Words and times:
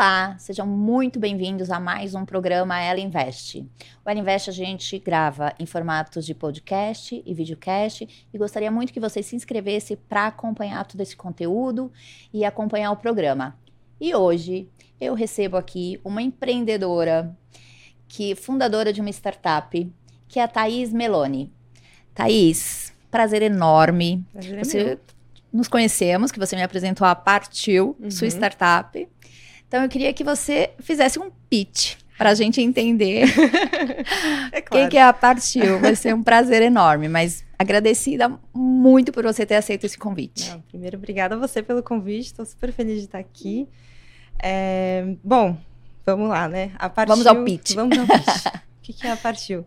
Olá, 0.00 0.34
sejam 0.38 0.66
muito 0.66 1.20
bem-vindos 1.20 1.70
a 1.70 1.78
mais 1.78 2.14
um 2.14 2.24
programa 2.24 2.80
Ela 2.80 3.00
Investe. 3.00 3.68
O 4.02 4.08
Ela 4.08 4.18
Investe 4.18 4.48
a 4.48 4.52
gente 4.52 4.98
grava 4.98 5.52
em 5.58 5.66
formatos 5.66 6.24
de 6.24 6.34
podcast 6.34 7.22
e 7.22 7.34
videocast 7.34 8.08
e 8.32 8.38
gostaria 8.38 8.70
muito 8.70 8.94
que 8.94 8.98
você 8.98 9.22
se 9.22 9.36
inscrevesse 9.36 9.96
para 9.96 10.28
acompanhar 10.28 10.86
todo 10.86 11.02
esse 11.02 11.14
conteúdo 11.14 11.92
e 12.32 12.46
acompanhar 12.46 12.92
o 12.92 12.96
programa. 12.96 13.58
E 14.00 14.14
hoje 14.14 14.66
eu 14.98 15.12
recebo 15.12 15.58
aqui 15.58 16.00
uma 16.02 16.22
empreendedora, 16.22 17.36
que 18.08 18.34
fundadora 18.34 18.94
de 18.94 19.02
uma 19.02 19.10
startup, 19.10 19.92
que 20.26 20.40
é 20.40 20.42
a 20.42 20.48
Thaís 20.48 20.94
Meloni. 20.94 21.52
Thaís, 22.14 22.90
prazer 23.10 23.42
enorme. 23.42 24.24
Prazer 24.32 24.58
é 24.58 24.64
você 24.64 24.98
nos 25.52 25.68
conhecemos, 25.68 26.32
que 26.32 26.38
você 26.38 26.56
me 26.56 26.62
apresentou 26.62 27.06
a 27.06 27.14
Partiu, 27.14 27.94
sua 28.08 28.28
Uhum. 28.28 28.30
startup. 28.30 29.08
Então 29.70 29.84
eu 29.84 29.88
queria 29.88 30.12
que 30.12 30.24
você 30.24 30.70
fizesse 30.80 31.16
um 31.20 31.30
pitch 31.48 31.94
para 32.18 32.30
a 32.30 32.34
gente 32.34 32.60
entender 32.60 33.22
É 34.50 34.58
o 34.58 34.62
que, 34.62 34.62
claro. 34.62 34.96
é 34.96 35.02
a 35.02 35.12
Partiu. 35.12 35.78
Vai 35.78 35.94
ser 35.94 36.12
um 36.12 36.24
prazer 36.24 36.60
enorme, 36.60 37.08
mas 37.08 37.44
agradecida 37.56 38.36
muito 38.52 39.12
por 39.12 39.22
você 39.22 39.46
ter 39.46 39.54
aceito 39.54 39.84
esse 39.84 39.96
convite. 39.96 40.50
Não, 40.50 40.60
primeiro, 40.62 40.96
obrigada 40.96 41.36
a 41.36 41.38
você 41.38 41.62
pelo 41.62 41.84
convite. 41.84 42.26
Estou 42.26 42.44
super 42.44 42.72
feliz 42.72 42.98
de 42.98 43.04
estar 43.04 43.20
aqui. 43.20 43.68
É, 44.42 45.14
bom, 45.22 45.56
vamos 46.04 46.28
lá, 46.28 46.48
né? 46.48 46.72
A 46.76 46.90
Partiu, 46.90 47.14
Vamos 47.14 47.26
ao 47.28 47.44
pitch. 47.44 47.74
Vamos 47.74 47.96
ao 47.96 48.06
pitch. 48.08 48.46
o 48.50 48.60
que, 48.82 48.92
que 48.92 49.06
é 49.06 49.12
a 49.12 49.16
Partiu? 49.16 49.64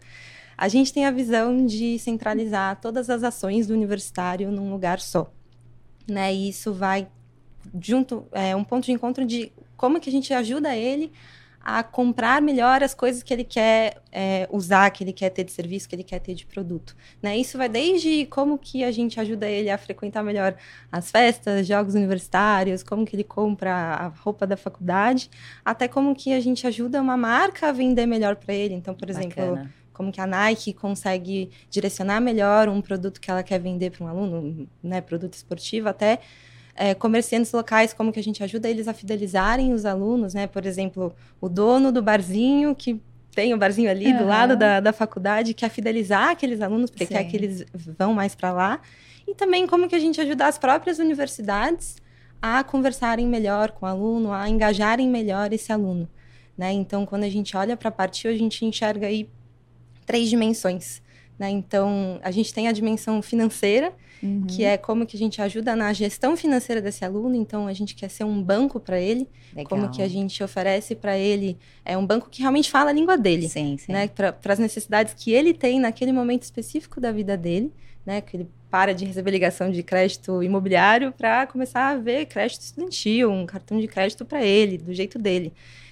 A 0.58 0.68
gente 0.68 0.92
tem 0.92 1.06
a 1.06 1.12
visão 1.12 1.66
de 1.66 1.98
centralizar 1.98 2.78
todas 2.82 3.10
as 3.10 3.24
ações 3.24 3.68
do 3.68 3.74
universitário 3.74 4.52
num 4.52 4.70
lugar 4.70 5.00
só. 5.00 5.32
Né? 6.06 6.34
E 6.34 6.50
isso 6.50 6.74
vai 6.74 7.08
junto, 7.82 8.28
é 8.34 8.54
um 8.54 8.66
ponto 8.66 8.86
de 8.86 8.92
encontro 8.92 9.26
de 9.26 9.50
como 9.76 10.00
que 10.00 10.10
a 10.10 10.12
gente 10.12 10.34
ajuda 10.34 10.76
ele 10.76 11.12
a 11.64 11.82
comprar 11.82 12.42
melhor 12.42 12.84
as 12.84 12.94
coisas 12.94 13.24
que 13.24 13.34
ele 13.34 13.46
quer 13.46 14.02
é, 14.12 14.48
usar, 14.52 14.90
que 14.92 15.02
ele 15.02 15.14
quer 15.14 15.30
ter 15.30 15.46
de 15.46 15.52
serviço, 15.52 15.88
que 15.88 15.96
ele 15.96 16.04
quer 16.04 16.20
ter 16.20 16.36
de 16.36 16.46
produto. 16.46 16.94
Né? 17.22 17.38
Isso 17.38 17.58
vai 17.58 17.70
desde 17.70 18.26
como 18.26 18.58
que 18.58 18.84
a 18.84 18.92
gente 18.92 19.18
ajuda 19.18 19.48
ele 19.48 19.70
a 19.70 19.78
frequentar 19.78 20.22
melhor 20.24 20.56
as 20.92 21.10
festas, 21.10 21.66
jogos 21.66 21.96
universitários, 21.96 22.84
como 22.84 23.06
que 23.06 23.16
ele 23.16 23.24
compra 23.24 23.74
a 23.74 24.08
roupa 24.08 24.46
da 24.46 24.58
faculdade, 24.58 25.30
até 25.64 25.88
como 25.88 26.14
que 26.14 26.34
a 26.34 26.40
gente 26.42 26.68
ajuda 26.68 27.02
uma 27.02 27.16
marca 27.16 27.70
a 27.70 27.72
vender 27.72 28.06
melhor 28.06 28.36
para 28.36 28.54
ele. 28.54 28.74
Então, 28.74 28.94
por 28.94 29.10
exemplo, 29.10 29.52
Bacana. 29.52 29.74
como 29.94 30.12
que 30.12 30.20
a 30.20 30.28
Nike 30.28 30.74
consegue 30.74 31.50
direcionar 31.70 32.20
melhor 32.20 32.68
um 32.68 32.82
produto 32.82 33.22
que 33.22 33.32
ela 33.32 33.42
quer 33.42 33.60
vender 33.60 33.90
para 33.92 34.04
um 34.04 34.10
aluno, 34.10 34.68
né, 34.84 35.00
produto 35.00 35.36
esportivo, 35.36 35.88
até 35.88 36.20
é, 36.76 36.94
comerciantes 36.94 37.52
locais, 37.52 37.94
como 37.94 38.12
que 38.12 38.20
a 38.20 38.24
gente 38.24 38.44
ajuda 38.44 38.70
eles 38.70 38.88
a 38.88 38.94
fidelizarem 38.94 39.74
os 39.74 39.86
alunos, 39.86 40.34
né? 40.34 40.48
Por 40.48 40.66
exemplo, 40.66 41.14
o 41.40 41.48
dono 41.48 41.92
do 41.92 42.02
barzinho 42.02 42.74
que 42.76 43.00
tem 43.34 43.54
o 43.54 43.58
barzinho 43.58 43.90
ali 43.90 44.14
do 44.14 44.20
Aham. 44.20 44.26
lado 44.26 44.56
da, 44.56 44.80
da 44.80 44.94
faculdade, 44.94 45.54
quer 45.54 45.70
fidelizar 45.70 46.30
aqueles 46.30 46.62
alunos, 46.62 46.90
porque 46.90 47.06
quer 47.06 47.24
Sim. 47.24 47.30
que 47.30 47.38
eles 47.38 47.66
vão 47.98 48.14
mais 48.14 48.36
para 48.36 48.52
lá. 48.52 48.82
E 49.28 49.34
também 49.34 49.66
como 49.66 49.88
que 49.88 49.96
a 49.96 50.00
gente 50.00 50.20
ajuda 50.22 50.48
as 50.48 50.58
próprias 50.58 51.00
universidades 51.00 51.96
a 52.42 52.64
conversarem 52.64 53.26
melhor 53.26 53.72
com 53.72 53.86
o 53.86 53.90
aluno, 53.90 54.32
a 54.32 54.50
engajarem 54.50 55.10
melhor 55.10 55.52
esse 55.54 55.72
aluno. 55.72 56.08
Né? 56.58 56.72
Então, 56.74 57.06
quando 57.06 57.24
a 57.24 57.30
gente 57.30 57.56
olha 57.56 57.76
para 57.76 57.90
a 57.90 57.92
Partiu, 57.92 58.30
a 58.30 58.36
gente 58.36 58.66
enxerga 58.66 59.08
aí 59.08 59.30
três 60.06 60.30
dimensões. 60.30 61.02
Né? 61.38 61.50
Então, 61.50 62.20
a 62.24 62.32
gente 62.32 62.54
tem 62.54 62.68
a 62.68 62.72
dimensão 62.72 63.22
financeira, 63.22 63.94
Uhum. 64.22 64.46
que 64.48 64.64
é 64.64 64.78
como 64.78 65.06
que 65.06 65.18
a 65.18 65.20
gente 65.20 65.42
ajuda 65.42 65.76
na 65.76 65.92
gestão 65.92 66.38
financeira 66.38 66.82
desse 66.82 67.04
aluno. 67.04 67.36
Então, 67.36 67.68
a 67.68 67.74
gente 67.74 67.94
quer 67.94 68.10
ser 68.10 68.24
um 68.24 68.42
banco 68.42 68.80
para 68.80 68.98
ele, 68.98 69.28
Legal. 69.54 69.68
como 69.70 69.92
que 69.92 70.02
a 70.02 70.08
gente 70.08 70.42
oferece 70.42 70.96
para 70.96 71.18
ele 71.18 71.58
é 71.84 71.98
um 71.98 72.06
banco 72.06 72.30
que 72.30 72.40
realmente 72.40 72.72
fala 72.72 72.90
a 72.92 72.94
língua 72.94 73.18
dele 73.18 73.50
Sim, 73.50 73.76
sim. 73.78 73.92
né, 73.92 74.08
para 74.08 74.34
as 74.54 74.60
necessidades 74.60 75.14
que 75.14 75.34
ele 75.34 75.54
tem 75.54 75.78
naquele 75.78 76.14
momento 76.14 76.44
específico 76.44 77.02
da 77.02 77.12
vida 77.12 77.36
dele, 77.36 77.70
né, 78.06 78.22
que 78.22 78.38
ele 78.38 78.48
para 78.72 78.94
de 78.94 79.04
receber 79.04 79.30
ligação 79.32 79.70
de 79.70 79.84
crédito 79.84 80.42
imobiliário 80.42 81.12
para 81.12 81.46
começar 81.46 81.90
a 81.90 81.98
ver 81.98 82.26
crédito 82.26 82.62
estudantil, 82.62 83.30
um 83.30 83.46
cartão 83.46 83.78
de 83.78 83.88
crédito 83.88 84.24
para 84.24 84.42
ele, 84.44 84.78
do 84.78 84.94
jeito 84.94 85.20
dele, 85.20 85.52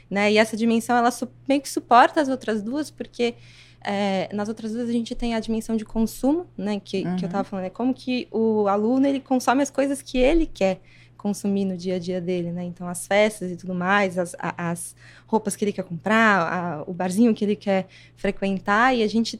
né? 0.09 0.31
E 0.31 0.37
essa 0.37 0.57
dimensão 0.57 0.95
ela 0.97 1.09
meio 1.47 1.61
que 1.61 1.69
suporta 1.69 2.19
as 2.21 2.27
outras 2.27 2.61
duas, 2.61 2.89
porque 2.89 3.35
é, 3.83 4.29
nas 4.33 4.47
outras 4.49 4.71
duas 4.73 4.89
a 4.89 4.91
gente 4.91 5.15
tem 5.15 5.35
a 5.35 5.39
dimensão 5.39 5.75
de 5.75 5.85
consumo, 5.85 6.47
né, 6.57 6.79
que, 6.79 7.01
que 7.03 7.07
eu 7.07 7.11
Uhum. 7.11 7.25
estava 7.25 7.43
falando, 7.43 7.65
é 7.65 7.69
como 7.69 7.93
que 7.93 8.27
o 8.31 8.67
aluno 8.67 9.05
ele 9.07 9.19
consome 9.19 9.61
as 9.63 9.69
coisas 9.69 10.01
que 10.01 10.17
ele 10.17 10.45
quer 10.45 10.79
consumir 11.17 11.65
no 11.65 11.77
dia 11.77 11.95
a 11.97 11.99
dia 11.99 12.19
dele, 12.19 12.51
né? 12.51 12.63
Então 12.63 12.87
as 12.87 13.05
festas 13.05 13.51
e 13.51 13.55
tudo 13.55 13.75
mais, 13.75 14.17
as, 14.17 14.35
as 14.39 14.95
roupas 15.27 15.55
que 15.55 15.63
ele 15.63 15.71
quer 15.71 15.83
comprar, 15.83 16.79
a- 16.81 16.83
o 16.87 16.93
barzinho 16.93 17.33
que 17.33 17.45
ele 17.45 17.55
quer 17.55 17.87
frequentar 18.15 18.95
e 18.95 19.03
a 19.03 19.07
gente 19.07 19.39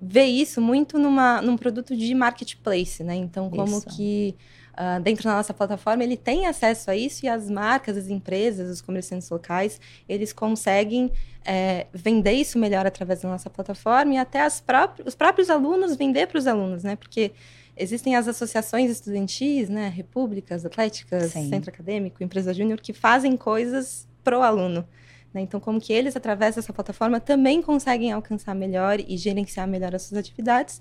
vê 0.00 0.24
isso 0.24 0.60
muito 0.60 0.98
numa, 0.98 1.40
num 1.40 1.56
produto 1.56 1.96
de 1.96 2.12
marketplace, 2.14 3.04
né? 3.04 3.14
Então, 3.14 3.48
como 3.50 3.76
Isso. 3.76 3.86
que 3.86 4.34
ah, 4.74 4.98
dentro 4.98 5.24
da 5.24 5.34
nossa 5.34 5.52
plataforma 5.52 6.02
ele 6.02 6.16
tem 6.16 6.46
acesso 6.46 6.90
a 6.90 6.96
isso 6.96 7.26
e 7.26 7.28
as 7.28 7.50
marcas, 7.50 7.96
as 7.96 8.08
empresas, 8.08 8.70
os 8.70 8.80
comerciantes 8.80 9.28
locais, 9.28 9.80
eles 10.08 10.32
conseguem 10.32 11.10
é, 11.44 11.86
vender 11.92 12.32
isso 12.32 12.58
melhor 12.58 12.86
através 12.86 13.20
da 13.20 13.28
nossa 13.28 13.50
plataforma 13.50 14.14
e 14.14 14.16
até 14.16 14.40
as 14.40 14.60
próprios, 14.60 15.08
os 15.08 15.14
próprios 15.14 15.50
alunos 15.50 15.96
vender 15.96 16.26
para 16.26 16.38
os 16.38 16.46
alunos, 16.46 16.84
né? 16.84 16.96
Porque 16.96 17.32
existem 17.76 18.16
as 18.16 18.28
associações 18.28 18.90
estudantis, 18.90 19.68
né? 19.68 19.88
Repúblicas, 19.88 20.64
atléticas, 20.64 21.32
Sim. 21.32 21.48
centro 21.48 21.70
acadêmico, 21.70 22.22
empresa 22.22 22.54
júnior, 22.54 22.80
que 22.80 22.92
fazem 22.92 23.36
coisas 23.36 24.06
pro 24.24 24.40
aluno. 24.40 24.86
Né? 25.34 25.40
Então, 25.40 25.58
como 25.58 25.80
que 25.80 25.92
eles, 25.92 26.16
através 26.16 26.54
dessa 26.54 26.72
plataforma, 26.72 27.18
também 27.18 27.62
conseguem 27.62 28.12
alcançar 28.12 28.54
melhor 28.54 28.98
e 29.00 29.16
gerenciar 29.16 29.66
melhor 29.66 29.94
as 29.94 30.02
suas 30.02 30.18
atividades. 30.18 30.80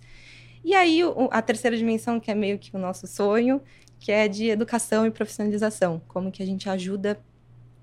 E 0.63 0.75
aí, 0.75 1.01
a 1.31 1.41
terceira 1.41 1.75
dimensão, 1.75 2.19
que 2.19 2.29
é 2.29 2.35
meio 2.35 2.59
que 2.59 2.75
o 2.75 2.79
nosso 2.79 3.07
sonho, 3.07 3.61
que 3.99 4.11
é 4.11 4.27
de 4.27 4.49
educação 4.49 5.05
e 5.05 5.11
profissionalização. 5.11 6.01
Como 6.07 6.31
que 6.31 6.41
a 6.41 6.45
gente 6.45 6.69
ajuda 6.69 7.19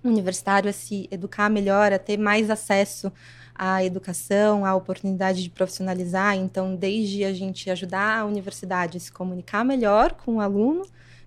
o 0.03 0.09
universitário 0.09 0.71
a 0.71 0.72
se 0.72 1.09
educar 1.11 1.49
melhor, 1.49 1.93
a 1.93 1.99
ter 1.99 2.17
mais 2.17 2.50
acesso 2.50 3.12
à 3.55 3.84
educação, 3.84 4.65
à 4.65 4.75
oportunidade 4.75 5.43
de 5.43 5.50
profissionalizar. 5.50 6.37
Então, 6.37 6.77
desde 6.77 7.25
a 7.25 7.33
gente 7.33 7.69
ajudar 7.71 8.21
a 8.21 8.25
universidade 8.25 8.97
a 8.97 9.00
se 9.00 9.11
comunicar 9.11 9.65
melhor 9.65 10.12
com 10.12 10.37
o 10.37 10.41
aluno, 10.41 10.83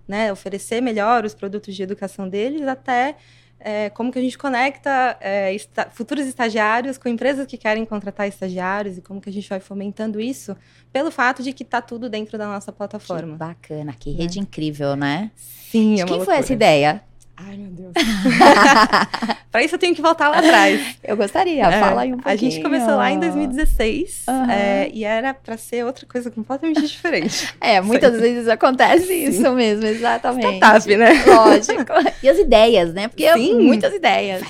né, 0.08 0.32
oferecer 0.32 0.80
melhor 0.80 1.24
os 1.24 1.34
produtos 1.34 1.74
de 1.74 1.82
educação 1.82 2.28
deles, 2.28 2.62
até 2.62 3.16
é, 3.64 3.90
como 3.90 4.10
que 4.12 4.18
a 4.18 4.22
gente 4.22 4.36
conecta 4.38 5.16
é, 5.20 5.54
esta- 5.54 5.88
futuros 5.90 6.26
estagiários 6.26 6.98
com 6.98 7.08
empresas 7.08 7.46
que 7.46 7.56
querem 7.56 7.84
contratar 7.84 8.26
estagiários 8.28 8.98
e 8.98 9.00
como 9.02 9.20
que 9.20 9.28
a 9.30 9.32
gente 9.32 9.48
vai 9.48 9.60
fomentando 9.60 10.20
isso 10.20 10.56
pelo 10.92 11.10
fato 11.10 11.42
de 11.42 11.52
que 11.52 11.62
está 11.62 11.80
tudo 11.80 12.08
dentro 12.10 12.36
da 12.36 12.46
nossa 12.46 12.70
Que 12.72 12.78
plataforma. 12.78 13.36
bacana, 13.36 13.94
que 13.98 14.10
rede 14.12 14.38
incrível, 14.40 14.94
né? 14.96 15.30
Sim, 15.36 15.94
De 15.94 16.00
é 16.02 16.04
uma 16.04 16.08
quem 16.08 16.16
foi 16.16 16.26
loucura. 16.26 16.36
essa 16.38 16.52
ideia? 16.52 17.02
Ai, 17.36 17.56
meu 17.56 17.70
Deus. 17.70 17.92
Para 19.50 19.62
isso 19.62 19.74
eu 19.74 19.78
tenho 19.78 19.94
que 19.94 20.02
voltar 20.02 20.28
lá 20.28 20.38
atrás. 20.38 20.96
Eu 21.02 21.16
gostaria, 21.16 21.64
É, 21.66 21.80
fala 21.80 22.02
aí 22.02 22.12
um 22.12 22.16
pouquinho. 22.18 22.32
A 22.34 22.36
gente 22.36 22.62
começou 22.62 22.94
lá 22.96 23.10
em 23.10 23.18
2016 23.18 24.24
Aham. 24.28 24.50
é, 24.52 24.90
e 24.92 25.04
era 25.04 25.34
para 25.34 25.56
ser 25.56 25.84
outra 25.84 26.06
coisa 26.06 26.30
completamente 26.30 26.80
diferente. 26.86 27.52
É, 27.60 27.80
muitas 27.80 28.14
Sim. 28.14 28.20
vezes 28.20 28.48
acontece 28.48 29.12
isso 29.12 29.50
mesmo, 29.52 29.86
exatamente. 29.86 30.56
Startup, 30.56 30.96
né? 30.96 31.10
Lógico. 31.26 31.92
E 32.22 32.28
as 32.28 32.38
ideias, 32.38 32.92
né? 32.94 33.08
Porque 33.08 33.30
Sim. 33.32 33.60
muitas 33.60 33.92
ideias. 33.92 34.42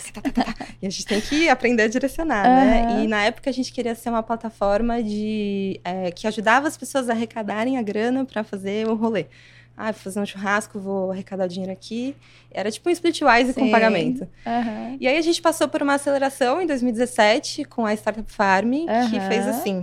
E 0.80 0.86
a 0.86 0.90
gente 0.90 1.06
tem 1.06 1.20
que 1.20 1.48
aprender 1.48 1.84
a 1.84 1.88
direcionar, 1.88 2.46
Aham. 2.46 2.54
né? 2.54 2.86
E 2.88 3.06
na 3.08 3.24
época 3.24 3.48
a 3.48 3.52
gente 3.52 3.72
queria 3.72 3.94
ser 3.94 4.10
uma 4.10 4.22
plataforma 4.22 5.02
de 5.02 5.80
é, 5.84 6.10
que 6.10 6.26
ajudava 6.26 6.68
as 6.68 6.76
pessoas 6.76 7.08
a 7.08 7.12
arrecadarem 7.12 7.78
a 7.78 7.82
grana 7.82 8.24
para 8.24 8.42
fazer 8.44 8.86
o 8.88 8.94
rolê. 8.94 9.26
Ah, 9.82 9.92
vou 9.92 10.00
fazer 10.00 10.20
um 10.20 10.26
churrasco, 10.26 10.78
vou 10.78 11.10
arrecadar 11.10 11.44
o 11.46 11.48
dinheiro 11.48 11.72
aqui. 11.72 12.14
Era 12.50 12.70
tipo 12.70 12.88
um 12.88 12.92
splitwise 12.92 13.52
com 13.52 13.64
Sim. 13.64 13.70
pagamento. 13.70 14.28
Aham. 14.46 14.96
E 15.00 15.08
aí 15.08 15.16
a 15.18 15.20
gente 15.22 15.42
passou 15.42 15.68
por 15.68 15.82
uma 15.82 15.94
aceleração 15.94 16.60
em 16.62 16.66
2017 16.66 17.64
com 17.64 17.84
a 17.84 17.92
Startup 17.94 18.30
Farm, 18.30 18.70
que 19.10 19.16
Aham. 19.18 19.28
fez 19.28 19.46
assim. 19.46 19.82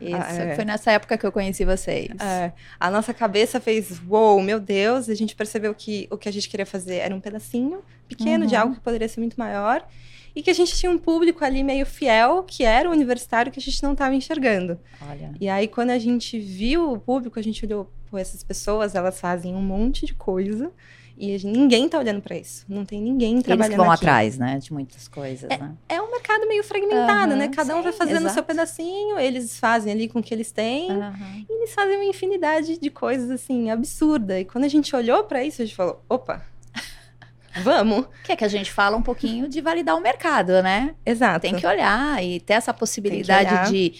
Isso, 0.00 0.16
Ah, 0.16 0.32
é. 0.32 0.54
foi 0.56 0.64
nessa 0.64 0.90
época 0.92 1.18
que 1.18 1.26
eu 1.26 1.30
conheci 1.30 1.62
vocês. 1.64 2.08
É, 2.20 2.52
a 2.78 2.90
nossa 2.90 3.12
cabeça 3.12 3.60
fez, 3.60 4.00
uou, 4.08 4.40
meu 4.42 4.58
Deus, 4.58 5.08
a 5.10 5.14
gente 5.14 5.36
percebeu 5.36 5.74
que 5.74 6.08
o 6.10 6.16
que 6.16 6.26
a 6.28 6.32
gente 6.32 6.48
queria 6.48 6.64
fazer 6.64 6.96
era 6.96 7.14
um 7.14 7.20
pedacinho 7.20 7.82
pequeno 8.08 8.46
de 8.46 8.54
Uhum. 8.54 8.60
algo 8.62 8.74
que 8.76 8.80
poderia 8.80 9.06
ser 9.08 9.20
muito 9.20 9.36
maior, 9.38 9.86
e 10.34 10.42
que 10.42 10.48
a 10.50 10.54
gente 10.54 10.74
tinha 10.74 10.90
um 10.90 10.96
público 10.96 11.44
ali 11.44 11.62
meio 11.62 11.84
fiel, 11.84 12.42
que 12.44 12.64
era 12.64 12.88
o 12.88 12.92
universitário, 12.92 13.52
que 13.52 13.58
a 13.58 13.62
gente 13.62 13.82
não 13.82 13.92
estava 13.92 14.14
enxergando. 14.14 14.78
Olha. 15.08 15.32
E 15.40 15.48
aí, 15.48 15.68
quando 15.68 15.90
a 15.90 15.98
gente 15.98 16.38
viu 16.38 16.92
o 16.92 16.98
público, 16.98 17.38
a 17.38 17.42
gente 17.42 17.64
olhou, 17.66 17.90
pô, 18.10 18.18
essas 18.18 18.42
pessoas, 18.42 18.94
elas 18.94 19.20
fazem 19.20 19.54
um 19.54 19.62
monte 19.62 20.04
de 20.04 20.14
coisa, 20.14 20.72
e 21.16 21.36
ninguém 21.44 21.86
tá 21.86 21.98
olhando 21.98 22.22
para 22.22 22.34
isso. 22.34 22.64
Não 22.66 22.82
tem 22.82 23.00
ninguém 23.00 23.32
Eles 23.34 23.44
trabalhando 23.44 23.72
que 23.72 23.76
vão 23.76 23.90
aqui. 23.90 24.04
atrás, 24.04 24.38
né? 24.38 24.58
De 24.58 24.72
muitas 24.72 25.06
coisas, 25.06 25.50
né? 25.50 25.74
É 25.86 26.00
um 26.00 26.10
mercado 26.10 26.48
meio 26.48 26.64
fragmentado, 26.64 27.32
Aham, 27.32 27.36
né? 27.36 27.48
Cada 27.48 27.76
um 27.76 27.82
vai 27.82 27.92
sim, 27.92 27.98
fazendo 27.98 28.26
o 28.26 28.30
seu 28.30 28.42
pedacinho, 28.42 29.18
eles 29.18 29.58
fazem 29.58 29.92
ali 29.92 30.08
com 30.08 30.20
o 30.20 30.22
que 30.22 30.32
eles 30.32 30.50
têm, 30.50 30.90
Aham. 30.90 31.44
e 31.46 31.52
eles 31.52 31.74
fazem 31.74 31.96
uma 31.96 32.06
infinidade 32.06 32.78
de 32.78 32.90
coisas, 32.90 33.30
assim, 33.30 33.70
absurda. 33.70 34.40
E 34.40 34.46
quando 34.46 34.64
a 34.64 34.68
gente 34.68 34.96
olhou 34.96 35.24
pra 35.24 35.44
isso, 35.44 35.60
a 35.60 35.64
gente 35.66 35.76
falou, 35.76 36.02
opa, 36.08 36.42
vamos. 37.62 38.06
Que 38.24 38.32
é 38.32 38.36
que 38.36 38.44
a 38.44 38.48
gente 38.48 38.72
fala 38.72 38.96
um 38.96 39.02
pouquinho 39.02 39.46
de 39.46 39.60
validar 39.60 39.96
o 39.98 40.00
mercado, 40.00 40.62
né? 40.62 40.94
Exato. 41.04 41.40
Tem 41.40 41.54
que 41.54 41.66
olhar 41.66 42.24
e 42.24 42.40
ter 42.40 42.54
essa 42.54 42.72
possibilidade 42.72 43.70
de 43.70 43.92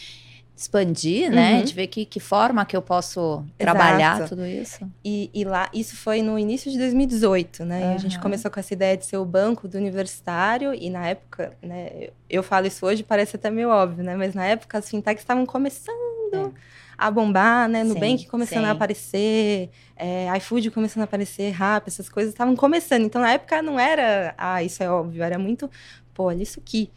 expandir, 0.60 1.30
né? 1.30 1.56
Uhum. 1.56 1.64
De 1.64 1.74
ver 1.74 1.86
que, 1.86 2.04
que 2.04 2.20
forma 2.20 2.66
que 2.66 2.76
eu 2.76 2.82
posso 2.82 3.42
trabalhar 3.56 4.28
tudo 4.28 4.44
isso. 4.46 4.86
E, 5.02 5.30
e 5.32 5.42
lá, 5.42 5.70
isso 5.72 5.96
foi 5.96 6.20
no 6.20 6.38
início 6.38 6.70
de 6.70 6.76
2018, 6.76 7.64
né? 7.64 7.92
E 7.92 7.94
a 7.94 7.98
gente 7.98 8.18
começou 8.18 8.50
com 8.50 8.60
essa 8.60 8.74
ideia 8.74 8.94
de 8.94 9.06
ser 9.06 9.16
o 9.16 9.24
banco 9.24 9.66
do 9.66 9.78
universitário, 9.78 10.74
e 10.74 10.90
na 10.90 11.06
época, 11.06 11.54
né? 11.62 12.08
eu- 12.28 12.42
falo 12.42 12.66
isso 12.66 12.84
hoje, 12.84 13.02
parece 13.02 13.36
até 13.36 13.50
meio 13.50 13.70
óbvio, 13.70 14.04
né? 14.04 14.14
Mas 14.14 14.34
na 14.34 14.44
época 14.44 14.76
as 14.76 14.88
fintechs 14.90 15.22
estavam 15.22 15.46
começando 15.46 16.52
a 16.98 17.10
bombar, 17.10 17.66
né? 17.66 17.82
Nubank 17.82 18.14
É. 18.14 18.18
Sim, 18.18 18.28
começando 18.28 18.64
sim. 18.64 18.66
a 18.66 18.70
aparecer, 18.72 19.70
é, 19.96 20.28
iFood 20.36 20.70
começando 20.70 21.00
a 21.02 21.04
aparecer, 21.04 21.52
Rap, 21.52 21.88
essas 21.88 22.10
coisas 22.10 22.34
estavam 22.34 22.54
começando. 22.54 23.04
Então 23.04 23.22
na 23.22 23.32
época 23.32 23.62
não 23.62 23.80
era, 23.80 24.34
ah, 24.36 24.62
isso 24.62 24.82
é 24.82 24.90
óbvio, 24.90 25.22
era 25.22 25.38
muito, 25.38 25.70
pô, 26.12 26.24
olha 26.24 26.42
isso 26.42 26.60
aqui. 26.60 26.90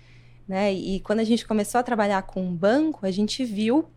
Né? 0.47 0.73
E 0.73 0.99
quando 0.99 1.19
a 1.19 1.23
gente 1.23 1.45
começou 1.45 1.79
a 1.79 1.83
trabalhar 1.83 2.21
com 2.23 2.41
um 2.43 2.53
banco, 2.55 3.05
a 3.05 3.11
gente 3.11 3.45
viu 3.45 3.89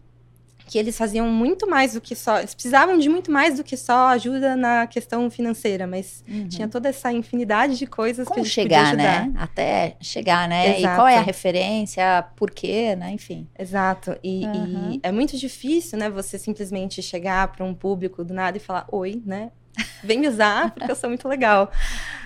que 0.69 0.78
eles 0.78 0.98
faziam 0.98 1.28
muito 1.28 1.69
mais 1.69 1.93
do 1.94 2.00
que 2.00 2.14
só. 2.16 2.38
Eles 2.38 2.52
precisavam 2.54 2.98
de 2.98 3.08
muito 3.08 3.31
mais 3.31 3.56
do 3.56 3.62
que 3.62 3.76
só 3.76 4.08
ajuda 4.08 4.56
na 4.56 4.87
questão 4.88 5.31
financeira, 5.31 5.87
mas 5.87 6.25
Uhum. 6.28 6.48
tinha 6.48 6.66
toda 6.69 6.88
essa 6.88 7.12
infinidade 7.12 7.78
de 7.78 7.87
coisas 7.87 8.26
que 8.26 8.32
a 8.32 8.34
Como 8.34 8.44
gente 8.44 8.52
chegar, 8.54 8.90
podia 8.90 9.04
ajudar. 9.04 9.26
né? 9.28 9.32
Até 9.38 9.96
chegar, 10.00 10.48
né? 10.48 10.72
E 10.75 10.78
Exato. 10.81 10.96
qual 10.96 11.06
é 11.08 11.19
a 11.19 11.20
referência, 11.22 12.25
por 12.34 12.50
quê, 12.50 12.96
né? 12.96 13.12
Enfim. 13.12 13.46
Exato. 13.56 14.16
E, 14.25 14.44
e 14.44 14.46
Aham. 14.56 14.99
é 15.04 15.12
muito 15.12 15.37
difícil, 15.37 15.99
né? 15.99 16.10
Você 16.10 16.37
simplesmente 16.37 17.00
chegar 17.00 17.46
para 17.49 17.64
um 17.64 17.72
público 17.75 18.25
do 18.25 18.34
nada 18.34 18.56
e 18.56 18.60
falar, 18.60 18.87
oi, 18.90 19.22
né? 19.25 19.52
Vem 20.02 20.19
me 20.19 20.26
usar, 20.28 20.72
porque 20.75 20.90
eu 20.90 20.96
sou 20.96 21.08
muito 21.08 21.28
legal. 21.28 21.70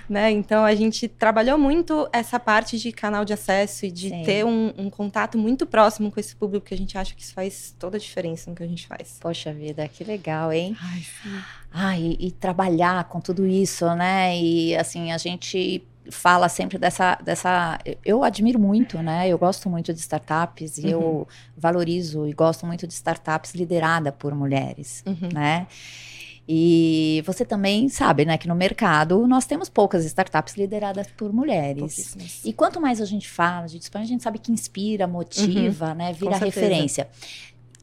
Né? 0.09 0.31
Então 0.31 0.63
a 0.65 0.73
gente 0.75 1.07
trabalhou 1.07 1.57
muito 1.57 2.07
essa 2.11 2.39
parte 2.39 2.77
de 2.77 2.91
canal 2.91 3.23
de 3.25 3.33
acesso 3.33 3.85
e 3.85 3.91
de 3.91 4.09
Sim. 4.09 4.23
ter 4.23 4.45
um, 4.45 4.73
um 4.77 4.89
contato 4.89 5.37
muito 5.37 5.65
próximo 5.65 6.11
com 6.11 6.19
esse 6.19 6.35
público, 6.35 6.65
que 6.67 6.73
a 6.73 6.77
gente 6.77 6.97
acha 6.97 7.13
que 7.15 7.21
isso 7.21 7.33
faz 7.33 7.75
toda 7.79 7.97
a 7.97 7.99
diferença 7.99 8.49
no 8.49 8.55
que 8.55 8.63
a 8.63 8.67
gente 8.67 8.87
faz. 8.87 9.17
Poxa 9.21 9.53
vida, 9.53 9.87
que 9.87 10.03
legal, 10.03 10.51
hein? 10.51 10.75
Ai, 10.81 10.99
sim. 10.99 11.39
Ah, 11.73 11.97
e, 11.97 12.17
e 12.19 12.31
trabalhar 12.31 13.05
com 13.05 13.21
tudo 13.21 13.45
isso, 13.47 13.85
né? 13.95 14.37
E 14.37 14.75
assim, 14.75 15.11
a 15.11 15.17
gente 15.17 15.83
fala 16.09 16.49
sempre 16.49 16.77
dessa, 16.77 17.15
dessa. 17.23 17.77
Eu 18.03 18.23
admiro 18.23 18.59
muito, 18.59 18.97
né? 19.01 19.29
Eu 19.29 19.37
gosto 19.37 19.69
muito 19.69 19.93
de 19.93 19.99
startups 19.99 20.77
e 20.79 20.87
Uhum. 20.87 20.89
eu 20.89 21.27
valorizo 21.55 22.27
e 22.27 22.33
gosto 22.33 22.65
muito 22.65 22.85
de 22.87 22.93
startups 22.93 23.53
liderada 23.53 24.11
por 24.11 24.33
mulheres, 24.35 25.03
Uhum. 25.05 25.29
né? 25.31 25.67
E 26.53 27.23
você 27.25 27.45
também 27.45 27.87
sabe, 27.87 28.25
né, 28.25 28.37
que 28.37 28.45
no 28.45 28.53
mercado 28.53 29.25
nós 29.25 29.45
temos 29.45 29.69
poucas 29.69 30.03
startups 30.03 30.57
lideradas 30.57 31.07
por 31.15 31.31
mulheres. 31.31 32.13
E 32.43 32.51
quanto 32.51 32.81
mais 32.81 32.99
a 32.99 33.05
gente 33.05 33.29
fala 33.29 33.67
de 33.67 33.77
expande, 33.77 34.07
a 34.07 34.09
gente 34.09 34.21
sabe 34.23 34.37
que 34.37 34.51
inspira, 34.51 35.07
motiva, 35.07 35.93
né? 35.93 36.11
Vira 36.11 36.33
Uhum. 36.33 36.39
referência. 36.39 37.07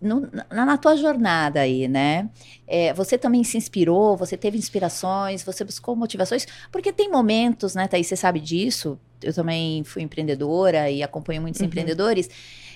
No- 0.03 0.29
na, 0.50 0.67
na 0.67 0.76
tua 0.76 0.97
jornada 0.97 1.61
aí, 1.61 1.88
né? 1.88 2.29
é, 2.67 2.93
você 2.93 3.17
também 3.17 3.43
se 3.43 3.56
inspirou, 3.56 4.15
você 4.19 4.37
teve 4.37 4.59
inspirações, 4.59 5.43
você 5.43 5.65
buscou 5.65 5.97
motivações, 5.97 6.47
porque 6.70 6.93
tem 6.93 7.11
momentos, 7.11 7.75
né, 7.75 7.88
Thaís, 7.88 8.06
você 8.06 8.17
sabe 8.17 8.38
disso. 8.38 8.99
Eu 9.23 9.32
também 9.32 9.82
fui 9.85 10.03
empreendedora 10.03 10.91
e 10.91 11.03
acompanho 11.03 11.41
muitos 11.41 11.61
Uhum. 11.62 11.67
empreendedores. 11.69 12.29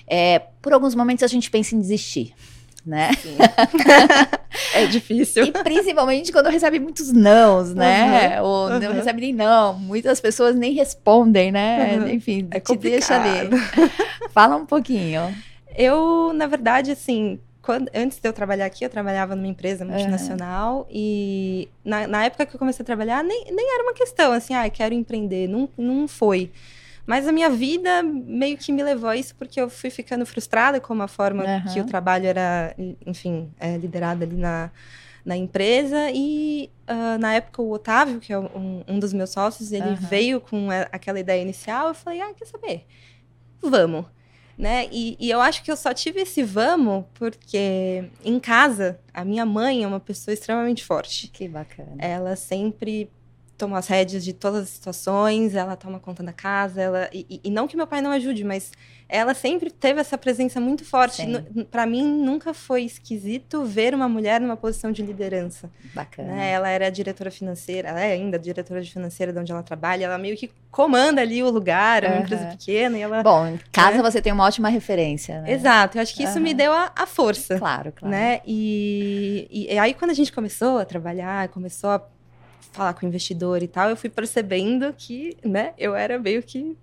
É, 0.07 0.39
por 0.59 0.73
alguns 0.73 0.95
momentos 0.95 1.23
a 1.23 1.27
gente 1.27 1.51
pensa 1.51 1.75
em 1.75 1.79
desistir, 1.79 2.33
né? 2.85 3.11
É 4.75 4.85
difícil. 4.85 5.45
E 5.45 5.51
principalmente 5.51 6.31
quando 6.31 6.47
recebe 6.49 6.79
muitos 6.79 7.11
nãos, 7.11 7.73
né? 7.73 8.41
Ou 8.41 8.69
não 8.69 8.89
uhum. 8.89 8.93
recebe 8.93 9.21
nem 9.21 9.33
não. 9.33 9.73
Muitas 9.73 10.19
pessoas 10.19 10.55
nem 10.55 10.73
respondem, 10.73 11.51
né? 11.51 11.97
Uhum. 11.97 12.07
Enfim, 12.09 12.47
É 12.51 12.59
te 12.59 12.75
deixa 12.75 13.15
ali. 13.19 13.49
complicado. 13.49 13.91
Fala 14.31 14.55
um 14.55 14.65
pouquinho. 14.65 15.33
Eu, 15.75 16.31
na 16.33 16.47
verdade, 16.47 16.91
assim, 16.91 17.39
quando- 17.61 17.89
antes 17.95 18.19
de 18.19 18.27
eu 18.27 18.33
trabalhar 18.33 18.65
aqui, 18.65 18.83
eu 18.85 18.89
trabalhava 18.89 19.35
numa 19.35 19.47
empresa 19.47 19.85
multinacional 19.85 20.87
e 20.91 21.67
na, 21.83 22.07
na 22.07 22.25
época 22.25 22.45
que 22.45 22.55
eu 22.55 22.59
comecei 22.59 22.83
a 22.83 22.85
trabalhar, 22.85 23.23
nem, 23.23 23.45
nem 23.51 23.73
era 23.73 23.83
uma 23.83 23.93
questão 23.93 24.31
assim, 24.33 24.53
ah, 24.53 24.69
quero 24.69 24.93
empreender, 24.93 25.47
não, 25.47 25.67
não 25.77 26.07
foi. 26.07 26.51
Mas 27.05 27.27
a 27.27 27.31
minha 27.31 27.49
vida 27.49 28.01
meio 28.01 28.57
que 28.57 28.71
me 28.71 28.81
levou 28.81 29.09
a 29.09 29.17
isso 29.17 29.35
porque 29.35 29.59
eu 29.59 29.69
fui 29.69 29.89
ficando 29.89 30.25
frustrada 30.25 30.79
com 30.79 30.99
a 31.01 31.07
forma 31.07 31.43
que 31.43 31.79
Aham. 31.79 31.81
o 31.81 31.85
trabalho 31.85 32.25
era, 32.27 32.73
enfim, 33.05 33.51
é, 33.59 33.75
liderado 33.77 34.23
ali 34.23 34.37
na, 34.37 34.71
na 35.25 35.35
empresa. 35.35 36.09
E 36.13 36.69
ah, 36.87 37.17
na 37.17 37.33
época 37.33 37.61
o 37.61 37.71
Otávio, 37.71 38.19
que 38.21 38.31
é 38.31 38.39
um, 38.39 38.83
um 38.87 38.99
dos 38.99 39.11
meus 39.11 39.31
sócios, 39.31 39.71
ele 39.73 39.89
Aham. 39.89 39.95
veio 39.95 40.39
com 40.39 40.71
a- 40.71 40.87
aquela 40.93 41.19
ideia 41.19 41.41
inicial. 41.41 41.89
Eu 41.89 41.93
falei, 41.93 42.21
ah, 42.21 42.33
quer 42.33 42.45
saber? 42.45 42.85
Vamos. 43.61 44.05
Né? 44.57 44.87
E, 44.91 45.17
e 45.19 45.31
eu 45.31 45.41
acho 45.41 45.63
que 45.63 45.71
eu 45.71 45.75
só 45.75 45.93
tive 45.95 46.21
esse 46.21 46.43
vamos 46.43 47.05
porque 47.15 48.05
em 48.23 48.39
casa 48.39 48.99
a 49.11 49.25
minha 49.25 49.45
mãe 49.47 49.83
é 49.83 49.87
uma 49.87 49.99
pessoa 49.99 50.31
extremamente 50.33 50.85
forte. 50.85 51.27
Que 51.29 51.47
bacana. 51.47 51.95
Ela 51.97 52.35
sempre 52.35 53.09
toma 53.57 53.77
as 53.77 53.87
rédeas 53.87 54.23
de 54.23 54.33
todas 54.33 54.63
as 54.63 54.69
situações, 54.69 55.55
ela 55.55 55.75
toma 55.75 55.99
conta 55.99 56.23
da 56.23 56.33
casa, 56.33 56.81
ela 56.81 57.09
e, 57.13 57.39
e- 57.43 57.49
não 57.49 57.67
que 57.67 57.77
meu 57.77 57.85
pai 57.87 58.01
não 58.01 58.11
ajude, 58.11 58.43
mas 58.43 58.71
ela 59.07 59.33
sempre 59.33 59.69
teve 59.69 59.99
essa 59.99 60.17
presença 60.17 60.59
muito 60.59 60.83
forte. 60.83 61.21
Para 61.69 61.85
mim 61.85 62.03
nunca 62.03 62.53
foi 62.53 62.83
esquisito 62.83 63.63
ver 63.63 63.93
uma 63.93 64.09
mulher 64.09 64.41
numa 64.41 64.57
posição 64.57 64.91
de 64.91 65.03
liderança. 65.03 65.69
Bacana. 65.93 66.33
Né? 66.33 66.51
Ela 66.51 66.69
era 66.69 66.89
diretora 66.89 67.29
financeira, 67.29 67.89
ela 67.89 67.99
é 68.01 68.13
ainda 68.13 68.39
diretora 68.39 68.81
de 68.81 68.91
financeira 68.91 69.31
de 69.31 69.39
onde 69.39 69.51
ela 69.51 69.61
trabalha, 69.63 70.05
ela 70.05 70.17
meio 70.17 70.35
que 70.35 70.49
comanda 70.71 71.21
ali 71.21 71.43
o 71.43 71.49
lugar, 71.51 72.03
é 72.03 72.07
uma 72.09 72.21
empresa 72.21 72.47
pequena 72.47 72.97
e 72.97 73.01
ela 73.01 73.21
Bom, 73.21 73.45
em 73.47 73.59
casa 73.71 73.97
né? 73.97 74.03
você 74.03 74.21
tem 74.21 74.33
uma 74.33 74.45
ótima 74.45 74.69
referência, 74.69 75.41
né? 75.41 75.51
Exato, 75.51 75.97
eu 75.97 76.01
acho 76.01 76.15
que 76.15 76.23
isso 76.23 76.39
me 76.41 76.49
Aham. 76.49 76.57
deu 76.57 76.73
a, 76.73 76.91
a 76.95 77.05
força. 77.05 77.59
Claro, 77.59 77.91
claro. 77.91 78.13
Né? 78.15 78.41
E, 78.47 79.47
e 79.71 79.77
aí, 79.77 79.93
quando 79.93 80.11
a 80.11 80.15
gente 80.15 80.31
começou 80.31 80.79
a 80.79 80.85
trabalhar, 80.85 81.49
começou 81.49 81.91
a 81.91 82.01
falar 82.73 82.93
com 82.93 83.05
o 83.05 83.09
investidor 83.09 83.61
e 83.63 83.67
tal, 83.67 83.89
eu 83.89 83.95
fui 83.95 84.09
percebendo 84.09 84.91
que 84.97 85.37
né, 85.45 85.73
eu 85.77 85.95
era 85.95 86.19
meio 86.19 86.41
que 86.43 86.75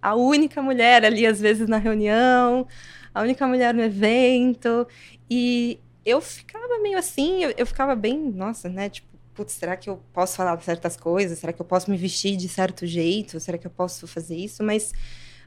a 0.00 0.14
única 0.14 0.60
mulher 0.62 1.04
ali, 1.04 1.26
às 1.26 1.40
vezes, 1.40 1.68
na 1.68 1.76
reunião, 1.76 2.66
a 3.14 3.20
única 3.22 3.46
mulher 3.46 3.74
no 3.74 3.82
evento. 3.82 4.86
E 5.30 5.78
eu 6.04 6.20
ficava 6.20 6.78
meio 6.80 6.96
assim, 6.98 7.44
eu, 7.44 7.52
eu 7.56 7.66
ficava 7.66 7.94
bem, 7.94 8.18
nossa, 8.18 8.68
né? 8.68 8.88
Tipo, 8.88 9.06
putz, 9.34 9.52
será 9.52 9.76
que 9.76 9.90
eu 9.90 10.00
posso 10.12 10.36
falar 10.36 10.60
certas 10.62 10.96
coisas? 10.96 11.38
Será 11.38 11.52
que 11.52 11.60
eu 11.60 11.66
posso 11.66 11.90
me 11.90 11.96
vestir 11.96 12.36
de 12.36 12.48
certo 12.48 12.86
jeito? 12.86 13.38
Será 13.38 13.58
que 13.58 13.66
eu 13.66 13.70
posso 13.70 14.06
fazer 14.06 14.36
isso? 14.36 14.62
Mas. 14.64 14.92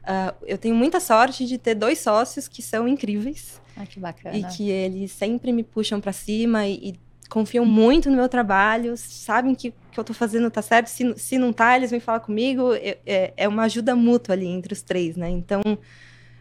ah, 0.04 0.34
eu 0.46 0.58
tenho 0.58 0.74
muita 0.74 1.00
sorte 1.00 1.46
de 1.46 1.58
ter 1.58 1.74
dois 1.74 1.98
sócios 1.98 2.46
que 2.46 2.60
são 2.62 2.86
incríveis 2.86 3.60
Ah, 3.76 3.86
que 3.86 3.98
bacana. 3.98 4.36
e 4.36 4.44
que 4.44 4.68
eles 4.70 5.12
sempre 5.12 5.50
me 5.52 5.62
puxam 5.62 6.00
pra 6.00 6.12
cima 6.12 6.66
e, 6.66 6.90
e 6.90 6.94
confiam 7.32 7.64
muito 7.64 8.10
no 8.10 8.16
meu 8.16 8.28
trabalho, 8.28 8.94
sabem 8.96 9.54
que 9.54 9.68
o 9.68 9.74
que 9.92 9.98
eu 9.98 10.04
tô 10.04 10.12
fazendo 10.14 10.50
tá 10.50 10.60
certo. 10.62 10.88
Se, 10.88 11.14
se 11.16 11.38
não 11.38 11.52
tá, 11.52 11.76
eles 11.76 11.90
vêm 11.90 12.00
falar 12.00 12.20
comigo. 12.20 12.74
É, 12.74 12.98
é- 13.06 13.32
é 13.36 13.48
uma 13.48 13.62
ajuda 13.64 13.96
mútua 13.96 14.34
ali 14.34 14.46
entre 14.46 14.72
os 14.72 14.82
três, 14.82 15.16
né? 15.16 15.28
Então, 15.30 15.60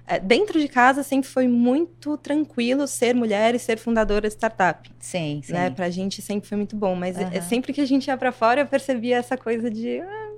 é, 0.07 0.19
dentro 0.19 0.59
de 0.59 0.67
casa 0.67 1.03
sempre 1.03 1.29
foi 1.29 1.47
muito 1.47 2.17
tranquilo 2.17 2.85
ser 2.87 3.15
mulher 3.15 3.55
e 3.55 3.59
ser 3.59 3.77
fundadora 3.77 4.27
de 4.27 4.33
startup, 4.33 4.89
Sim, 4.99 5.41
sim. 5.43 5.53
né? 5.53 5.69
Pra 5.69 5.89
gente 5.89 6.21
sempre 6.21 6.47
foi 6.49 6.57
muito 6.57 6.75
bom. 6.75 6.95
Mas 6.95 7.17
é- 7.17 7.23
é 7.23 7.37
Aham. 7.39 7.41
sempre 7.41 7.71
que 7.73 7.79
a 7.81 7.85
gente 7.87 8.07
ia 8.07 8.17
pra 8.17 8.31
fora, 8.31 8.61
eu 8.61 8.67
percebia 8.67 9.17
essa 9.17 9.37
coisa 9.37 9.69
de. 9.71 9.99
"Ah, 10.01 10.29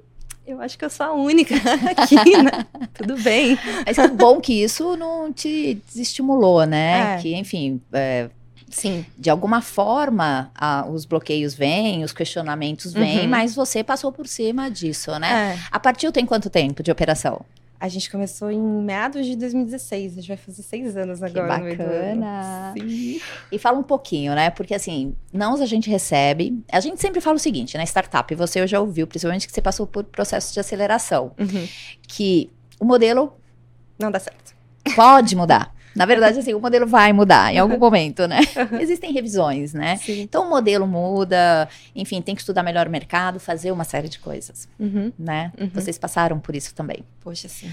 eu 0.45 0.61
acho 0.61 0.77
que 0.77 0.85
eu 0.85 0.89
sou 0.89 1.05
a 1.05 1.13
única 1.13 1.55
aqui, 1.97 2.15
né? 2.43 2.51
Tudo 2.93 3.17
bem. 3.21 3.57
Mas 3.85 3.97
é 3.97 4.07
bom 4.07 4.39
que 4.41 4.53
isso 4.63 4.95
não 4.97 5.31
te 5.33 5.75
desestimulou, 5.87 6.65
né? 6.65 7.15
É. 7.15 7.17
Que, 7.21 7.33
enfim, 7.35 7.81
é, 7.93 8.29
Sim. 8.73 9.05
de 9.17 9.29
alguma 9.29 9.61
forma 9.61 10.51
a- 10.55 10.85
os 10.89 11.05
bloqueios 11.05 11.53
vêm, 11.53 12.03
os 12.03 12.11
questionamentos 12.13 12.91
vêm, 12.93 13.21
Uhum. 13.21 13.27
mas 13.29 13.53
você 13.55 13.83
passou 13.83 14.11
por 14.11 14.27
cima 14.27 14.69
disso, 14.69 15.17
né? 15.19 15.55
É. 15.55 15.59
A 15.71 15.79
partir 15.79 16.11
tem 16.11 16.25
quanto 16.25 16.49
tempo 16.49 16.81
de 16.83 16.91
operação? 16.91 17.41
A 17.79 17.89
gente 17.89 18.09
começou 18.09 18.49
em 18.49 18.57
meados 18.61 19.25
de 19.25 19.35
2016. 19.35 20.13
A 20.13 20.15
gente 20.21 20.27
vai 20.29 20.37
fazer 20.37 20.63
seis 20.63 20.95
anos 20.95 21.19
Que 21.19 21.25
agora. 21.25 21.55
ano. 21.55 21.69
bacana. 21.69 22.73
Sim. 22.77 23.19
E 23.51 23.59
fala 23.59 23.77
um 23.77 23.83
pouquinho, 23.83 24.33
né? 24.33 24.49
Porque 24.49 24.73
assim, 24.73 25.13
não 25.33 25.53
a 25.61 25.65
gente 25.65 25.89
recebe. 25.89 26.63
A 26.71 26.79
gente 26.79 27.01
sempre 27.01 27.19
fala 27.19 27.35
o 27.35 27.39
seguinte, 27.39 27.77
né? 27.77 27.83
Startup, 27.83 28.33
você 28.35 28.65
já 28.65 28.79
ouviu, 28.79 29.05
principalmente 29.05 29.45
que 29.47 29.53
você 29.53 29.61
passou 29.61 29.85
por 29.85 30.05
processo 30.05 30.53
de 30.53 30.61
aceleração, 30.61 31.33
Uhum. 31.37 31.67
que 32.07 32.49
o 32.79 32.85
modelo 32.85 33.33
Não 33.99 34.09
dá 34.09 34.19
certo. 34.19 34.55
pode 34.95 35.35
mudar. 35.35 35.72
Na 35.95 36.05
verdade, 36.05 36.39
assim, 36.39 36.53
o 36.53 36.59
modelo 36.59 36.87
vai 36.87 37.13
mudar 37.13 37.53
em 37.53 37.57
algum 37.59 37.77
momento, 37.77 38.27
né? 38.27 38.39
Existem 38.79 39.11
revisões, 39.11 39.73
né? 39.73 39.97
Sim. 39.97 40.21
Então 40.21 40.45
o 40.47 40.49
modelo 40.49 40.87
muda, 40.87 41.67
enfim, 41.95 42.21
tem 42.21 42.33
que 42.35 42.41
estudar 42.41 42.63
melhor 42.63 42.87
o 42.87 42.89
mercado, 42.89 43.39
fazer 43.39 43.71
uma 43.71 43.83
série 43.83 44.09
de 44.09 44.19
coisas, 44.19 44.67
Uhum. 44.79 45.11
né? 45.17 45.51
Uhum. 45.59 45.69
Vocês 45.73 45.97
passaram 45.97 46.39
por 46.39 46.55
isso 46.55 46.73
também. 46.73 47.03
Poxa, 47.21 47.47
sim. 47.47 47.71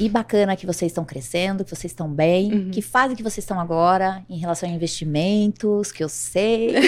E 0.00 0.08
bacana 0.08 0.56
que 0.56 0.64
vocês 0.64 0.90
estão 0.90 1.04
crescendo, 1.04 1.62
que 1.62 1.70
vocês 1.70 1.92
estão 1.92 2.08
bem. 2.08 2.52
Uhum. 2.52 2.70
Que 2.70 2.80
fase 2.80 3.14
que 3.14 3.22
vocês 3.22 3.44
estão 3.44 3.60
agora 3.60 4.24
em 4.30 4.38
relação 4.38 4.66
a 4.66 4.72
investimentos, 4.72 5.92
que 5.92 6.02
eu 6.02 6.08
sei. 6.08 6.74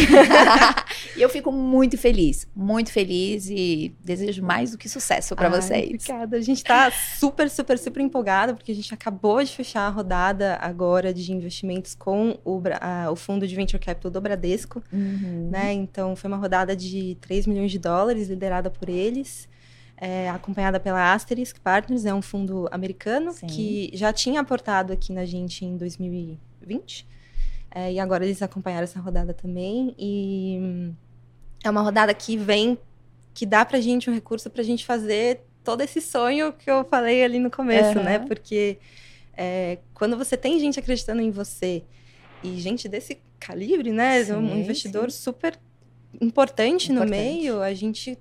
E 1.16 1.20
eu 1.20 1.28
fico 1.28 1.50
muito 1.50 1.98
feliz, 1.98 2.46
muito 2.54 2.90
feliz 2.90 3.48
e 3.50 3.94
desejo 4.02 4.42
mais 4.42 4.70
do 4.70 4.78
que 4.78 4.88
sucesso 4.88 5.34
para 5.34 5.48
vocês. 5.48 6.04
Obrigada. 6.04 6.36
A 6.36 6.40
gente 6.40 6.58
está 6.58 6.90
super, 6.90 7.50
super, 7.50 7.78
super 7.78 8.00
empolgada 8.00 8.54
porque 8.54 8.72
a 8.72 8.74
gente 8.74 8.92
acabou 8.94 9.42
de 9.42 9.50
fechar 9.50 9.86
a 9.86 9.88
rodada 9.88 10.58
agora 10.60 11.12
de 11.12 11.32
investimentos 11.32 11.94
com 11.94 12.38
o, 12.44 12.62
a, 12.80 13.10
o 13.10 13.16
fundo 13.16 13.46
de 13.46 13.54
venture 13.54 13.82
capital 13.82 14.10
do 14.10 14.20
Bradesco, 14.20 14.82
uhum. 14.92 15.48
né? 15.50 15.72
Então 15.72 16.14
foi 16.16 16.28
uma 16.28 16.36
rodada 16.36 16.74
de 16.74 17.16
3 17.20 17.46
milhões 17.46 17.70
de 17.70 17.78
dólares 17.78 18.28
liderada 18.28 18.70
por 18.70 18.88
eles 18.88 19.48
é, 20.02 20.28
acompanhada 20.30 20.80
pela 20.80 21.14
Asterisk 21.14 21.60
Partners, 21.60 22.04
é 22.04 22.12
um 22.12 22.20
fundo 22.20 22.68
americano 22.72 23.30
Sim. 23.30 23.46
que 23.46 23.88
já 23.94 24.12
tinha 24.12 24.40
aportado 24.40 24.92
aqui 24.92 25.12
na 25.12 25.24
gente 25.24 25.64
em 25.64 25.76
2020. 25.76 27.06
É, 27.70 27.92
e 27.92 28.00
agora 28.00 28.24
eles 28.24 28.42
acompanharam 28.42 28.82
essa 28.82 28.98
rodada 28.98 29.32
também. 29.32 29.94
E 29.96 30.92
é 31.62 31.70
uma 31.70 31.82
rodada 31.82 32.12
que 32.12 32.36
vem, 32.36 32.76
que 33.32 33.46
dá 33.46 33.64
pra 33.64 33.80
gente 33.80 34.10
um 34.10 34.12
recurso 34.12 34.50
pra 34.50 34.64
gente 34.64 34.84
fazer 34.84 35.42
todo 35.62 35.82
esse 35.82 36.00
sonho 36.00 36.52
que 36.52 36.68
eu 36.68 36.84
falei 36.84 37.22
ali 37.22 37.38
no 37.38 37.48
começo, 37.48 37.96
uhum. 37.96 38.04
né? 38.04 38.18
Porque 38.18 38.78
é, 39.36 39.78
quando 39.94 40.18
você 40.18 40.36
tem 40.36 40.58
gente 40.58 40.80
acreditando 40.80 41.22
em 41.22 41.30
você 41.30 41.84
e 42.42 42.58
gente 42.58 42.88
desse 42.88 43.20
calibre, 43.38 43.92
né? 43.92 44.24
Sim, 44.24 44.32
um 44.32 44.56
investidor 44.56 45.12
sim. 45.12 45.22
super 45.22 45.56
importante, 46.20 46.90
importante 46.90 46.92
no 46.92 47.06
meio, 47.06 47.62
a 47.62 47.72
gente 47.72 48.18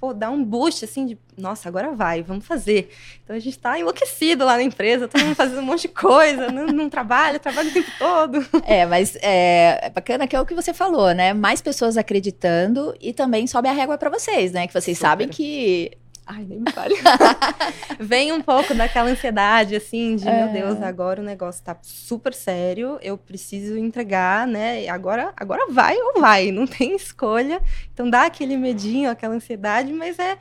pô, 0.00 0.14
dá 0.14 0.30
um 0.30 0.44
boost, 0.44 0.84
assim, 0.84 1.06
de, 1.06 1.18
nossa, 1.36 1.68
agora 1.68 1.92
vai, 1.92 2.22
vamos 2.22 2.46
fazer. 2.46 2.90
Então 3.24 3.34
a 3.34 3.38
gente 3.38 3.56
está 3.56 3.78
enlouquecido 3.78 4.44
lá 4.44 4.56
na 4.56 4.62
empresa, 4.62 5.08
todo 5.08 5.24
mundo 5.24 5.34
fazendo 5.34 5.58
um 5.58 5.64
monte 5.64 5.82
de 5.82 5.88
coisa, 5.88 6.50
não, 6.50 6.66
não 6.66 6.88
trabalha, 6.88 7.38
trabalha 7.38 7.68
o 7.68 7.72
tempo 7.72 7.90
todo. 7.98 8.46
É, 8.68 8.84
mas 8.84 9.16
é, 9.22 9.80
é, 9.82 9.90
bacana 9.90 10.26
que 10.26 10.36
é 10.36 10.40
o 10.40 10.44
que 10.44 10.54
você 10.54 10.74
falou, 10.74 11.12
né? 11.12 11.32
Mais 11.32 11.62
pessoas 11.62 11.96
acreditando 11.96 12.94
e 13.00 13.12
também 13.12 13.46
sobe 13.46 13.68
a 13.68 13.72
régua 13.72 13.96
para 13.96 14.10
vocês, 14.10 14.52
né? 14.52 14.66
Que 14.66 14.72
vocês 14.72 14.96
Super. 14.96 15.08
sabem 15.08 15.28
que 15.28 15.92
Ai, 16.30 16.44
nem 16.44 16.60
me 16.60 16.70
fale. 16.70 16.94
Vem 17.98 18.32
um 18.32 18.42
pouco 18.42 18.74
daquela 18.74 19.08
ansiedade, 19.08 19.74
assim, 19.74 20.14
de 20.14 20.28
é. 20.28 20.44
meu 20.44 20.52
Deus, 20.52 20.82
agora 20.82 21.22
o 21.22 21.24
negócio 21.24 21.64
tá 21.64 21.74
super 21.80 22.34
sério, 22.34 22.98
eu 23.00 23.16
preciso 23.16 23.78
entregar, 23.78 24.46
né? 24.46 24.86
Agora, 24.88 25.32
agora 25.34 25.66
vai 25.72 25.96
ou 25.96 26.20
vai, 26.20 26.52
não 26.52 26.66
tem 26.66 26.94
escolha. 26.94 27.62
Então 27.94 28.10
dá 28.10 28.26
aquele 28.26 28.58
medinho, 28.58 29.10
aquela 29.10 29.34
ansiedade, 29.34 29.90
mas 29.90 30.18
é. 30.18 30.38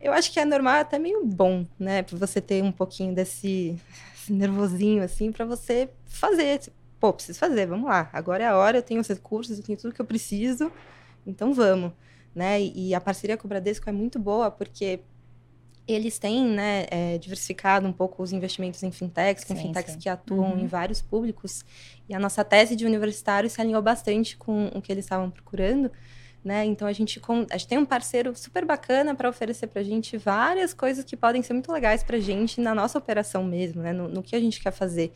Eu 0.00 0.12
acho 0.12 0.32
que 0.32 0.40
é 0.40 0.44
normal, 0.44 0.80
até 0.80 0.98
meio 0.98 1.24
bom, 1.24 1.64
né? 1.78 2.02
Pra 2.02 2.18
você 2.18 2.40
ter 2.40 2.60
um 2.60 2.72
pouquinho 2.72 3.14
desse, 3.14 3.78
desse 4.12 4.32
nervosinho, 4.32 5.04
assim, 5.04 5.30
para 5.30 5.44
você 5.44 5.88
fazer. 6.04 6.60
Pô, 6.98 7.12
preciso 7.12 7.38
fazer, 7.38 7.66
vamos 7.66 7.88
lá. 7.88 8.10
Agora 8.12 8.42
é 8.42 8.46
a 8.48 8.56
hora, 8.56 8.78
eu 8.78 8.82
tenho 8.82 9.00
os 9.00 9.06
recursos, 9.06 9.56
eu 9.56 9.64
tenho 9.64 9.78
tudo 9.78 9.94
que 9.94 10.00
eu 10.00 10.04
preciso, 10.04 10.72
então 11.24 11.54
vamos. 11.54 11.92
Né? 12.34 12.60
E, 12.60 12.88
e 12.88 12.94
a 12.94 13.00
parceria 13.00 13.36
com 13.36 13.46
o 13.46 13.48
Bradesco 13.48 13.88
é 13.88 13.92
muito 13.92 14.18
boa, 14.18 14.50
porque 14.50 15.00
eles 15.86 16.18
têm 16.18 16.44
né, 16.44 16.86
é, 16.90 17.18
diversificado 17.18 17.86
um 17.86 17.92
pouco 17.92 18.22
os 18.22 18.32
investimentos 18.32 18.82
em 18.82 18.90
fintechs, 18.90 19.44
com 19.44 19.54
sim, 19.56 19.62
fintechs 19.62 19.94
sim. 19.94 19.98
que 19.98 20.08
atuam 20.08 20.52
uhum. 20.52 20.58
em 20.58 20.66
vários 20.66 21.02
públicos. 21.02 21.64
E 22.08 22.14
a 22.14 22.18
nossa 22.18 22.44
tese 22.44 22.76
de 22.76 22.86
universitário 22.86 23.50
se 23.50 23.60
alinhou 23.60 23.82
bastante 23.82 24.36
com 24.36 24.66
o 24.74 24.80
que 24.80 24.92
eles 24.92 25.04
estavam 25.04 25.30
procurando. 25.30 25.90
Né? 26.44 26.64
Então 26.64 26.88
a 26.88 26.92
gente, 26.92 27.20
a 27.50 27.56
gente 27.56 27.68
tem 27.68 27.78
um 27.78 27.84
parceiro 27.84 28.34
super 28.34 28.64
bacana 28.64 29.14
para 29.14 29.28
oferecer 29.28 29.68
para 29.68 29.80
a 29.80 29.84
gente 29.84 30.16
várias 30.16 30.74
coisas 30.74 31.04
que 31.04 31.16
podem 31.16 31.40
ser 31.40 31.52
muito 31.52 31.70
legais 31.70 32.02
para 32.02 32.16
a 32.16 32.20
gente 32.20 32.60
na 32.60 32.74
nossa 32.74 32.98
operação 32.98 33.44
mesmo, 33.44 33.80
né? 33.80 33.92
no, 33.92 34.08
no 34.08 34.22
que 34.22 34.34
a 34.34 34.40
gente 34.40 34.60
quer 34.60 34.72
fazer. 34.72 35.12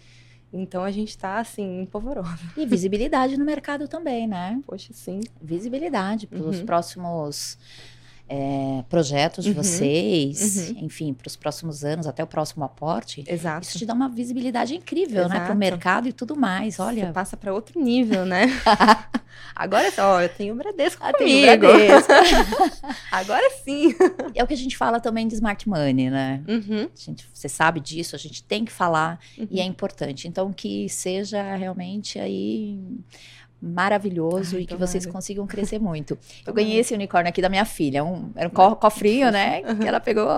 Então 0.52 0.84
a 0.84 0.90
gente 0.90 1.10
está 1.10 1.38
assim, 1.38 1.82
empolvorosa. 1.82 2.38
E 2.56 2.64
visibilidade 2.64 3.36
no 3.36 3.44
mercado 3.44 3.88
também, 3.88 4.26
né? 4.26 4.60
Poxa, 4.64 4.92
sim. 4.92 5.20
Visibilidade 5.42 6.26
para 6.26 6.38
os 6.38 6.60
uhum. 6.60 6.66
próximos 6.66 7.58
é, 8.28 8.84
projetos 8.88 9.44
de 9.44 9.50
uhum, 9.50 9.56
vocês, 9.56 10.70
uhum. 10.70 10.84
enfim, 10.84 11.14
para 11.14 11.28
os 11.28 11.36
próximos 11.36 11.84
anos, 11.84 12.06
até 12.06 12.24
o 12.24 12.26
próximo 12.26 12.64
aporte. 12.64 13.24
Exato. 13.26 13.66
Isso 13.66 13.78
te 13.78 13.86
dá 13.86 13.94
uma 13.94 14.08
visibilidade 14.08 14.74
incrível, 14.74 15.24
Exato. 15.24 15.34
né? 15.34 15.44
Para 15.44 15.54
o 15.54 15.56
mercado 15.56 16.08
e 16.08 16.12
tudo 16.12 16.36
mais. 16.36 16.80
Olha. 16.80 17.06
Você 17.06 17.12
passa 17.12 17.36
para 17.36 17.54
outro 17.54 17.80
nível, 17.80 18.26
né? 18.26 18.46
Agora 19.54 19.90
só, 19.90 20.20
eu 20.20 20.28
tenho 20.28 20.54
o 20.54 20.56
Bradesco 20.56 21.02
ah, 21.04 21.12
comigo. 21.12 21.66
O 21.66 21.72
Bradesco. 21.72 22.12
Agora 23.12 23.50
sim. 23.64 23.94
É 24.34 24.42
o 24.42 24.46
que 24.46 24.54
a 24.54 24.56
gente 24.56 24.76
fala 24.76 24.98
também 24.98 25.28
de 25.28 25.34
smart 25.34 25.68
money, 25.68 26.10
né? 26.10 26.42
Uhum. 26.48 26.88
Gente, 26.94 27.28
você 27.32 27.48
sabe 27.48 27.80
disso, 27.80 28.16
a 28.16 28.18
gente 28.18 28.42
tem 28.42 28.64
que 28.64 28.72
falar 28.72 29.20
e 29.50 29.60
é 29.60 29.62
uhum. 29.62 29.70
importante. 29.70 30.26
Então, 30.26 30.52
que 30.52 30.88
seja 30.88 31.54
realmente 31.54 32.18
aí 32.18 32.78
maravilhoso 33.60 34.56
Ai, 34.56 34.62
e 34.62 34.66
que 34.66 34.76
vocês 34.76 35.06
consigam 35.06 35.46
crescer 35.46 35.78
muito. 35.78 36.18
Eu 36.46 36.52
ganhei 36.52 36.78
esse 36.78 36.94
unicórnio 36.94 37.28
aqui 37.28 37.40
da 37.40 37.48
minha 37.48 37.64
filha, 37.64 38.04
um, 38.04 38.30
era 38.36 38.48
um 38.48 38.50
co 38.50 38.76
cofrinho, 38.76 39.30
né? 39.30 39.62
Que 39.76 39.86
ela 39.86 40.00
pegou, 40.00 40.28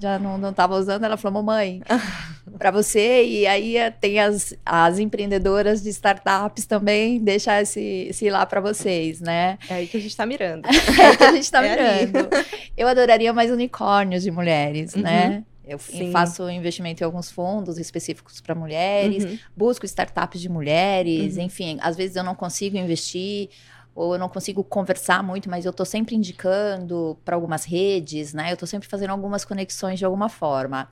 já 0.00 0.18
não, 0.18 0.38
não 0.38 0.52
tava 0.52 0.76
usando, 0.76 1.04
ela 1.04 1.16
falou, 1.16 1.42
mamãe, 1.42 1.82
para 2.58 2.70
você, 2.70 3.24
e 3.24 3.46
aí 3.46 3.76
eh, 3.76 3.90
tem 3.90 4.20
as, 4.20 4.54
as 4.64 4.98
empreendedoras 4.98 5.82
de 5.82 5.90
startups 5.90 6.66
também, 6.66 7.18
deixar 7.18 7.62
esse, 7.62 8.06
esse 8.10 8.30
lá 8.30 8.44
para 8.46 8.60
vocês, 8.60 9.20
né? 9.20 9.58
É 9.68 9.74
aí 9.74 9.86
que 9.86 9.96
a 9.96 10.00
gente 10.00 10.16
tá 10.16 10.26
mirando. 10.26 10.66
é 10.66 11.06
aí 11.06 11.16
que 11.16 11.24
a 11.24 11.32
gente 11.32 11.50
tá 11.50 11.64
é 11.64 12.06
mirando. 12.06 12.28
Eu 12.76 12.88
adoraria 12.88 13.32
mais 13.32 13.50
unicórnios 13.50 14.22
de 14.22 14.30
mulheres, 14.30 14.94
uhum. 14.94 15.02
né? 15.02 15.44
Eu 15.66 15.78
Sim. 15.78 16.10
faço 16.10 16.48
investimento 16.50 17.02
em 17.02 17.06
alguns 17.06 17.30
fundos 17.30 17.78
específicos 17.78 18.40
para 18.40 18.54
mulheres, 18.54 19.24
uhum. 19.24 19.38
busco 19.56 19.86
startups 19.86 20.40
de 20.40 20.48
mulheres, 20.48 21.36
uhum. 21.36 21.42
enfim, 21.42 21.78
às 21.80 21.96
vezes 21.96 22.16
eu 22.16 22.24
não 22.24 22.34
consigo 22.34 22.76
investir 22.76 23.48
ou 23.94 24.14
eu 24.14 24.18
não 24.18 24.28
consigo 24.28 24.62
conversar 24.64 25.22
muito, 25.22 25.48
mas 25.48 25.64
eu 25.64 25.70
estou 25.70 25.86
sempre 25.86 26.16
indicando 26.16 27.16
para 27.24 27.36
algumas 27.36 27.64
redes, 27.64 28.34
né? 28.34 28.50
Eu 28.50 28.54
estou 28.54 28.66
sempre 28.66 28.88
fazendo 28.88 29.10
algumas 29.10 29.44
conexões 29.44 29.98
de 29.98 30.04
alguma 30.04 30.28
forma. 30.28 30.88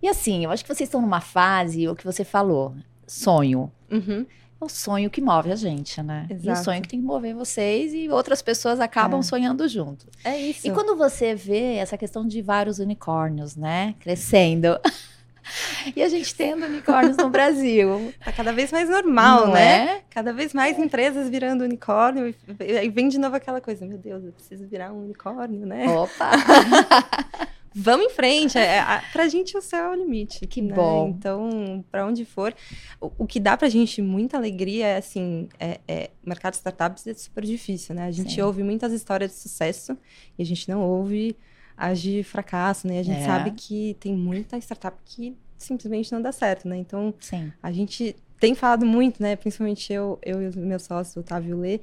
E 0.00 0.08
assim, 0.08 0.44
eu 0.44 0.50
acho 0.50 0.64
que 0.64 0.72
vocês 0.72 0.88
estão 0.88 1.00
numa 1.00 1.20
fase, 1.20 1.88
o 1.88 1.96
que 1.96 2.04
você 2.04 2.24
falou, 2.24 2.74
sonho. 3.06 3.70
Uhum 3.90 4.24
o 4.60 4.68
sonho 4.68 5.08
que 5.08 5.20
move 5.20 5.52
a 5.52 5.56
gente, 5.56 6.02
né? 6.02 6.26
Exato. 6.28 6.48
E 6.48 6.52
o 6.52 6.64
sonho 6.64 6.82
que 6.82 6.88
tem 6.88 7.00
que 7.00 7.06
mover 7.06 7.34
vocês 7.34 7.94
e 7.94 8.08
outras 8.08 8.42
pessoas 8.42 8.80
acabam 8.80 9.20
é. 9.20 9.22
sonhando 9.22 9.68
junto. 9.68 10.06
É 10.24 10.36
isso. 10.36 10.66
E 10.66 10.70
quando 10.70 10.96
você 10.96 11.34
vê 11.34 11.76
essa 11.76 11.96
questão 11.96 12.26
de 12.26 12.42
vários 12.42 12.78
unicórnios, 12.78 13.54
né, 13.54 13.94
crescendo. 14.00 14.78
e 15.94 16.02
a 16.02 16.08
gente 16.08 16.34
tendo 16.34 16.66
unicórnios 16.66 17.16
no 17.16 17.30
Brasil. 17.30 18.12
Tá 18.24 18.32
cada 18.32 18.52
vez 18.52 18.72
mais 18.72 18.88
normal, 18.90 19.46
Não 19.46 19.54
né? 19.54 19.84
É? 19.84 20.02
Cada 20.10 20.32
vez 20.32 20.52
mais 20.52 20.76
é. 20.76 20.82
empresas 20.82 21.28
virando 21.28 21.62
unicórnio. 21.62 22.34
E 22.60 22.88
vem 22.90 23.08
de 23.08 23.18
novo 23.18 23.36
aquela 23.36 23.60
coisa, 23.60 23.86
meu 23.86 23.98
Deus, 23.98 24.24
eu 24.24 24.32
preciso 24.32 24.66
virar 24.66 24.92
um 24.92 25.04
unicórnio, 25.04 25.64
né? 25.64 25.88
Opa! 25.88 26.30
vamos 27.78 28.06
em 28.06 28.10
frente. 28.10 28.58
É, 28.58 28.80
a, 28.80 29.02
pra 29.12 29.28
gente 29.28 29.56
o 29.56 29.62
céu 29.62 29.84
é 29.84 29.88
o 29.90 29.94
limite. 29.94 30.46
Que 30.46 30.60
né? 30.60 30.74
bom. 30.74 31.14
Então, 31.16 31.84
para 31.90 32.04
onde 32.04 32.24
for. 32.24 32.54
O, 33.00 33.10
o, 33.18 33.26
que 33.26 33.38
dá 33.38 33.56
pra 33.56 33.68
gente 33.68 34.02
muita 34.02 34.36
alegria 34.36 34.86
é 34.86 34.96
assim: 34.96 35.48
é, 35.58 35.80
é, 35.86 36.10
mercado 36.24 36.52
de 36.52 36.58
startups 36.58 37.06
é 37.06 37.14
super 37.14 37.44
difícil, 37.44 37.94
né? 37.94 38.06
A 38.06 38.10
gente 38.10 38.34
Sim. 38.34 38.40
ouve 38.42 38.62
muitas 38.62 38.92
histórias 38.92 39.30
de 39.30 39.36
sucesso 39.36 39.96
e 40.38 40.42
a 40.42 40.46
gente 40.46 40.68
não 40.68 40.82
ouve 40.82 41.36
as 41.76 42.00
de 42.00 42.22
fracasso, 42.24 42.88
né? 42.88 42.98
A 42.98 43.04
gente 43.04 43.20
é. 43.20 43.24
sabe 43.26 43.52
que 43.52 43.96
tem 44.00 44.14
muita 44.14 44.58
startup 44.58 44.96
que 45.04 45.36
simplesmente 45.56 46.10
não 46.12 46.20
dá 46.20 46.32
certo, 46.32 46.66
né? 46.66 46.76
Então, 46.76 47.14
Sim. 47.20 47.52
a 47.62 47.70
gente 47.70 48.16
tem 48.40 48.54
falado 48.54 48.84
muito, 48.84 49.22
né? 49.22 49.36
Principalmente 49.36 49.92
eu, 49.92 50.18
eu 50.22 50.42
e 50.42 50.48
o 50.48 50.58
meu 50.58 50.78
sócio, 50.78 51.20
Otávio 51.20 51.60
Lê. 51.60 51.80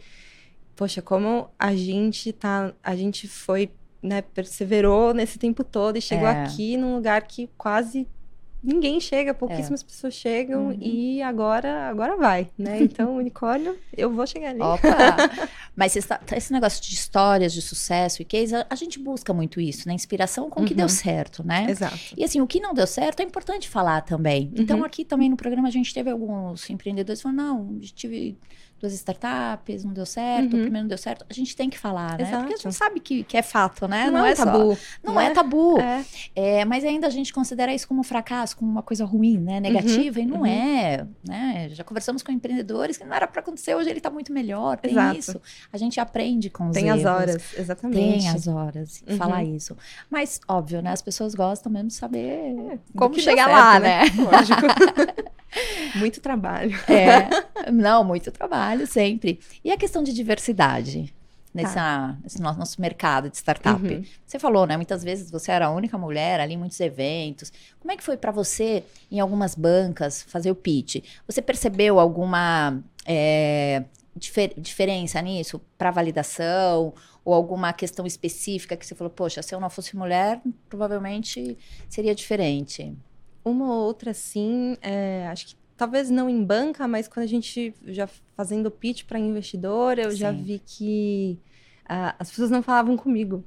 Poxa, 0.75 1.01
como 1.01 1.49
a 1.57 1.73
gente 1.73 2.33
tá. 2.33 2.73
A 2.83 2.95
gente 2.95 3.27
foi 3.27 3.71
né, 4.05 4.21
perseverou 4.21 5.13
nesse 5.13 5.39
tempo 5.39 5.63
todo 5.63 5.97
e 5.97 6.01
chegou 6.01 6.27
é. 6.27 6.43
aqui 6.43 6.77
num 6.77 6.95
lugar 6.95 7.23
que 7.23 7.49
quase 7.57 8.07
ninguém 8.65 8.99
chega, 8.99 9.31
pouquíssimas 9.31 9.81
é. 9.81 9.85
pessoas 9.85 10.13
chegam 10.15 10.67
uhum. 10.67 10.77
e 10.81 11.21
agora 11.21 11.87
agora 11.87 12.17
vai, 12.17 12.49
né? 12.57 12.81
Então, 12.95 13.17
unicórnio, 13.17 13.77
eu 13.95 14.11
vou 14.11 14.25
chegar 14.25 14.49
ali. 14.49 14.61
Opa! 14.61 14.87
Mas 15.75 15.95
esse, 15.95 16.07
esse 16.35 16.53
negócio 16.53 16.81
de 16.81 16.93
histórias 16.93 17.53
de 17.53 17.61
sucesso 17.61 18.21
e 18.21 18.25
case, 18.25 18.55
a, 18.55 18.65
a 18.69 18.75
gente 18.75 18.97
busca 18.97 19.33
muito 19.33 19.59
isso, 19.59 19.87
né? 19.87 19.93
Inspiração 19.93 20.49
com 20.49 20.63
o 20.63 20.65
que 20.65 20.73
deu 20.73 20.85
uhum. 20.85 20.89
certo, 20.89 21.45
né? 21.45 21.67
Exato. 21.69 21.97
E 22.17 22.23
assim, 22.23 22.41
o 22.41 22.47
que 22.47 22.59
não 22.59 22.73
deu 22.73 22.87
certo 22.87 23.19
é 23.19 23.23
importante 23.23 23.69
falar 23.69 24.01
também. 24.01 24.51
Então, 24.55 24.79
uhum. 24.79 24.85
aqui 24.85 25.03
também 25.05 25.29
no 25.29 25.37
programa 25.37 25.67
a 25.67 25.71
gente 25.71 25.93
teve 25.93 26.09
alguns 26.09 26.69
empreendedores 26.69 27.21
que 27.21 27.29
falaram, 27.29 27.55
não, 27.55 27.79
tive 27.79 28.37
duas 28.85 28.93
startups, 28.93 29.83
não 29.83 29.93
deu 29.93 30.05
certo, 30.05 30.53
uhum. 30.53 30.59
o 30.59 30.61
primeiro 30.63 30.83
não 30.83 30.87
deu 30.87 30.97
certo. 30.97 31.25
A 31.29 31.33
gente 31.33 31.55
tem 31.55 31.69
que 31.69 31.77
falar, 31.77 32.17
né? 32.17 32.23
Exato. 32.23 32.37
Porque 32.39 32.53
a 32.53 32.57
gente 32.57 32.75
sabe 32.75 32.99
que, 32.99 33.23
que 33.23 33.37
é 33.37 33.41
fato, 33.41 33.87
né? 33.87 34.05
Não, 34.05 34.19
não 34.19 34.25
é, 34.25 34.31
é 34.31 34.35
tabu. 34.35 34.75
Só, 34.75 34.81
não, 35.03 35.13
não 35.13 35.21
é, 35.21 35.25
é, 35.27 35.29
tabu. 35.31 35.79
É. 35.79 36.05
é. 36.35 36.65
mas 36.65 36.83
ainda 36.83 37.07
a 37.07 37.09
gente 37.09 37.33
considera 37.33 37.73
isso 37.73 37.87
como 37.87 38.01
um 38.01 38.03
fracasso, 38.03 38.55
como 38.55 38.71
uma 38.71 38.83
coisa 38.83 39.03
ruim, 39.03 39.37
né? 39.37 39.59
Negativa, 39.59 40.19
uhum. 40.19 40.25
e 40.25 40.27
não 40.27 40.39
uhum. 40.41 40.45
é. 40.45 41.07
Né? 41.27 41.69
Já 41.71 41.83
conversamos 41.83 42.21
com 42.21 42.31
empreendedores 42.31 42.97
que 42.97 43.03
não 43.03 43.15
era 43.15 43.27
para 43.27 43.41
acontecer, 43.41 43.75
hoje 43.75 43.89
ele 43.89 43.99
está 43.99 44.09
muito 44.09 44.31
melhor. 44.31 44.77
Tem 44.77 44.91
Exato. 44.91 45.17
isso. 45.17 45.41
A 45.73 45.77
gente 45.77 45.99
aprende 45.99 46.49
com 46.49 46.69
os 46.69 46.73
Tem 46.73 46.87
erros. 46.87 47.05
as 47.05 47.11
horas, 47.11 47.43
exatamente. 47.57 48.19
Tem 48.19 48.29
as 48.29 48.47
horas, 48.47 49.03
uhum. 49.07 49.17
falar 49.17 49.43
isso. 49.43 49.75
Mas, 50.09 50.39
óbvio, 50.47 50.81
né? 50.81 50.91
As 50.91 51.01
pessoas 51.01 51.33
gostam 51.33 51.71
mesmo 51.71 51.87
de 51.87 51.95
saber 51.95 52.55
é, 52.71 52.79
como 52.95 53.19
chegar 53.19 53.45
certo, 53.45 53.57
lá, 53.57 53.79
né? 53.79 54.05
né? 54.05 54.11
Lógico. 54.17 54.61
muito 55.95 56.21
trabalho. 56.21 56.77
É. 56.89 57.29
Não, 57.71 58.03
muito 58.03 58.31
trabalho, 58.31 58.85
sempre. 58.87 59.39
E 59.63 59.71
a 59.71 59.77
questão 59.77 60.03
de 60.03 60.13
diversidade? 60.13 61.13
nessa, 61.55 61.73
tá. 61.73 62.17
nesse 62.21 62.41
nosso 62.41 62.81
mercado 62.81 63.29
de 63.29 63.37
startup. 63.37 63.81
Uhum. 63.81 64.03
Você 64.25 64.37
falou, 64.37 64.67
né? 64.67 64.75
Muitas 64.75 65.01
vezes 65.03 65.31
você 65.31 65.53
era 65.53 65.67
a 65.67 65.71
única 65.71 65.97
mulher 65.97 66.41
ali 66.41 66.53
em 66.53 66.57
muitos 66.57 66.79
eventos. 66.81 67.51
Como 67.79 67.91
é 67.91 67.95
que 67.95 68.03
foi 68.03 68.17
para 68.17 68.31
você, 68.31 68.83
em 69.09 69.21
algumas 69.21 69.55
bancas, 69.55 70.21
fazer 70.23 70.51
o 70.51 70.55
pitch? 70.55 70.97
Você 71.25 71.41
percebeu 71.41 71.97
alguma 71.97 72.77
é, 73.05 73.85
difer 74.13 74.53
diferença 74.57 75.21
nisso 75.21 75.61
para 75.77 75.91
validação? 75.91 76.93
Ou 77.23 77.33
alguma 77.33 77.73
questão 77.73 78.05
específica 78.05 78.75
que 78.75 78.85
você 78.85 78.93
falou, 78.93 79.09
poxa, 79.09 79.41
se 79.41 79.55
eu 79.55 79.59
não 79.59 79.69
fosse 79.69 79.95
mulher, 79.95 80.39
provavelmente 80.69 81.57
seria 81.89 82.13
diferente? 82.13 82.93
Uma 83.45 83.65
ou 83.71 83.85
outra, 83.85 84.13
sim. 84.13 84.75
É, 84.81 85.27
acho 85.27 85.47
que 85.47 85.55
talvez 85.77 86.09
não 86.09 86.29
em 86.29 86.43
banca, 86.43 86.87
mas 86.87 87.07
quando 87.07 87.25
a 87.25 87.27
gente 87.27 87.73
já 87.85 88.09
fazendo 88.35 88.71
pitch 88.71 89.03
para 89.03 89.19
investidor, 89.19 89.99
eu 89.99 90.11
Sim. 90.11 90.17
já 90.17 90.31
vi 90.31 90.61
que 90.65 91.39
uh, 91.83 92.15
as 92.19 92.29
pessoas 92.29 92.49
não 92.49 92.63
falavam 92.63 92.97
comigo, 92.97 93.45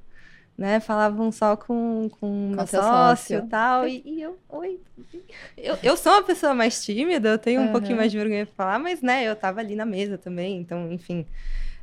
né? 0.56 0.80
Falavam 0.80 1.30
só 1.32 1.56
com, 1.56 2.08
com, 2.20 2.52
meu 2.54 2.66
sócio 2.66 3.38
e 3.38 3.48
tal. 3.48 3.86
E, 3.88 4.02
e, 4.04 4.22
eu, 4.22 4.38
oi. 4.48 4.80
Eu, 5.56 5.78
eu 5.82 5.96
sou 5.96 6.12
uma 6.12 6.22
pessoa 6.22 6.54
mais 6.54 6.84
tímida, 6.84 7.30
eu 7.30 7.38
tenho 7.38 7.60
um 7.60 7.66
uhum. 7.66 7.72
pouquinho 7.72 7.96
mais 7.96 8.10
de 8.10 8.18
vergonha 8.18 8.46
de 8.46 8.52
falar, 8.52 8.78
mas, 8.78 9.02
né, 9.02 9.24
eu 9.24 9.36
tava 9.36 9.60
ali 9.60 9.74
na 9.74 9.84
mesa 9.84 10.16
também, 10.16 10.58
então, 10.58 10.90
enfim. 10.92 11.26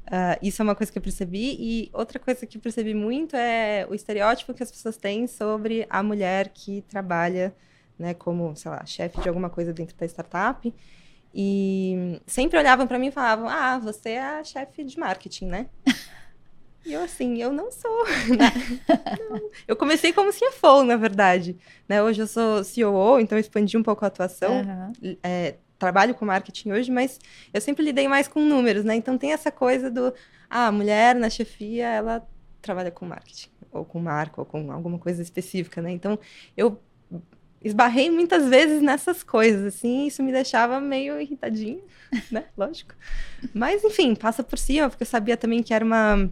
Uh, 0.08 0.38
isso 0.40 0.62
é 0.62 0.64
uma 0.64 0.76
coisa 0.76 0.92
que 0.92 0.98
eu 0.98 1.02
percebi. 1.02 1.58
E 1.60 1.90
outra 1.92 2.20
coisa 2.20 2.46
que 2.46 2.58
eu 2.58 2.62
percebi 2.62 2.94
muito 2.94 3.36
é 3.36 3.88
o 3.90 3.96
estereótipo 3.96 4.54
que 4.54 4.62
as 4.62 4.72
pessoas 4.72 4.98
têm 4.98 5.26
sobre 5.26 5.88
a 5.90 6.04
mulher 6.04 6.50
que 6.50 6.84
trabalha 6.84 7.56
né, 7.98 8.14
como, 8.14 8.56
sei 8.56 8.72
lá, 8.72 8.86
chefe 8.86 9.22
de 9.22 9.28
alguma 9.28 9.50
coisa 9.50 9.74
dentro 9.74 9.96
da 9.96 10.06
startup. 10.06 10.74
E 11.34 12.22
sempre 12.25 12.58
olhavam 12.58 12.88
para 12.88 12.98
mim 12.98 13.08
e 13.08 13.12
falavam: 13.12 13.48
"Ah, 13.50 13.78
você 13.78 14.12
é 14.12 14.22
a 14.40 14.44
chefe 14.44 14.84
de 14.84 14.98
marketing, 14.98 15.48
né?" 15.48 15.68
E 16.86 16.94
eu 16.94 17.02
assim, 17.02 17.42
eu 17.42 17.52
não 17.52 17.72
sou. 17.72 18.06
não. 18.38 19.50
Eu 19.68 19.75
comecei 19.75 20.14
como 20.14 20.32
CFO, 20.32 20.84
na 20.84 20.96
verdade. 20.96 21.58
Né? 21.90 22.02
Hoje 22.04 22.22
eu 22.22 22.28
sou 22.28 22.62
COO, 22.64 23.20
então 23.20 23.40
expandi 23.40 23.75
um 23.75 23.82
pouco 23.82 24.06
a 24.06 24.08
atuação. 24.08 24.62
Uhum. 24.62 25.18
É, 25.24 25.56
trabalho 25.80 26.14
com 26.14 26.25
marketing 26.25 26.72
hoje, 26.72 26.92
mas 26.92 27.20
eu 27.52 27.60
sempre 27.60 27.84
lidei 27.84 28.08
mais 28.08 28.28
com 28.28 28.40
números, 28.42 28.84
né? 28.84 28.96
Então 28.96 29.18
tem 29.18 29.34
essa 29.34 29.52
coisa 29.52 29.90
do, 29.90 30.14
ah, 30.48 30.68
a 30.68 30.72
mulher 30.72 31.16
na 31.16 31.30
chefia, 31.30 31.88
ela 31.88 32.28
trabalha 32.62 32.92
com 32.92 33.06
marketing, 33.06 33.50
ou 33.72 33.84
com 33.84 34.00
marca, 34.00 34.42
ou 34.42 34.46
com 34.46 34.72
alguma 34.72 35.00
coisa 35.00 35.22
específica, 35.22 35.82
né? 35.82 35.92
Então 35.92 36.20
eu 36.56 36.80
esbarrei 37.66 38.12
muitas 38.12 38.48
vezes 38.48 38.80
nessas 38.80 39.24
coisas, 39.24 39.66
assim, 39.74 40.06
isso 40.06 40.22
me 40.22 40.32
deixava 40.32 40.80
meio 40.80 41.20
irritadinha, 41.20 41.82
né? 42.32 42.46
Lógico. 42.56 42.94
Mas, 43.54 43.84
enfim, 43.84 44.14
passa 44.14 44.44
por 44.44 44.60
cima, 44.60 44.88
porque 44.88 45.02
eu 45.02 45.08
sabia 45.08 45.36
também 45.36 45.64
que 45.64 45.74
era 45.74 45.84
uma. 45.84 46.30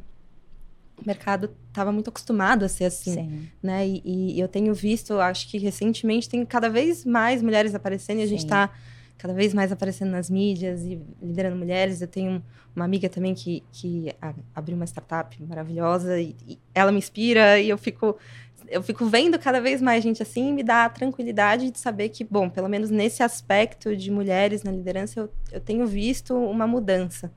O 0.95 1.07
mercado 1.07 1.49
estava 1.69 1.91
muito 1.91 2.11
acostumado 2.11 2.63
a 2.63 2.69
ser 2.69 2.85
assim, 2.85 3.13
Sim. 3.13 3.49
né? 3.63 3.85
E, 3.87 4.35
e, 4.35 4.39
eu 4.39 4.47
tenho 4.47 4.73
visto, 4.75 5.19
acho 5.19 5.49
que 5.49 5.57
recentemente 5.57 6.29
tem 6.29 6.45
cada 6.45 6.69
vez 6.69 7.03
mais 7.03 7.41
mulheres 7.41 7.73
aparecendo 7.73 8.19
e 8.19 8.23
a 8.23 8.27
gente 8.27 8.43
está 8.43 8.69
cada 9.17 9.33
vez 9.33 9.55
mais 9.55 9.71
aparecendo 9.71 10.11
nas 10.11 10.29
mídias 10.29 10.83
e 10.83 11.01
liderando 11.19 11.55
mulheres. 11.55 11.99
Eu 11.99 12.07
tenho 12.07 12.43
uma 12.75 12.85
amiga 12.85 13.09
também 13.09 13.33
que, 13.33 13.63
que 13.71 14.13
abriu 14.53 14.75
uma 14.75 14.85
startup 14.85 15.41
maravilhosa 15.43 16.19
e, 16.19 16.35
e 16.47 16.59
ela 16.75 16.91
me 16.91 16.99
inspira 16.99 17.59
e 17.59 17.69
eu 17.69 17.77
fico 17.77 18.17
eu 18.73 18.81
fico 18.81 19.05
vendo 19.05 19.37
cada 19.37 19.61
vez 19.61 19.81
mais 19.81 20.03
gente 20.03 20.23
assim 20.23 20.49
e 20.49 20.53
me 20.53 20.63
dá 20.63 20.85
a 20.85 20.89
tranquilidade 20.89 21.69
de 21.69 21.79
saber 21.79 22.09
que, 22.09 22.23
bom, 22.23 22.49
pelo 22.49 22.67
menos 22.67 22.89
nesse 22.89 23.21
aspecto 23.21 23.95
de 23.95 24.09
mulheres 24.09 24.63
na 24.63 24.71
liderança, 24.71 25.19
eu, 25.19 25.29
eu 25.51 25.61
tenho 25.61 25.85
visto 25.85 26.35
uma 26.35 26.65
mudança, 26.65 27.31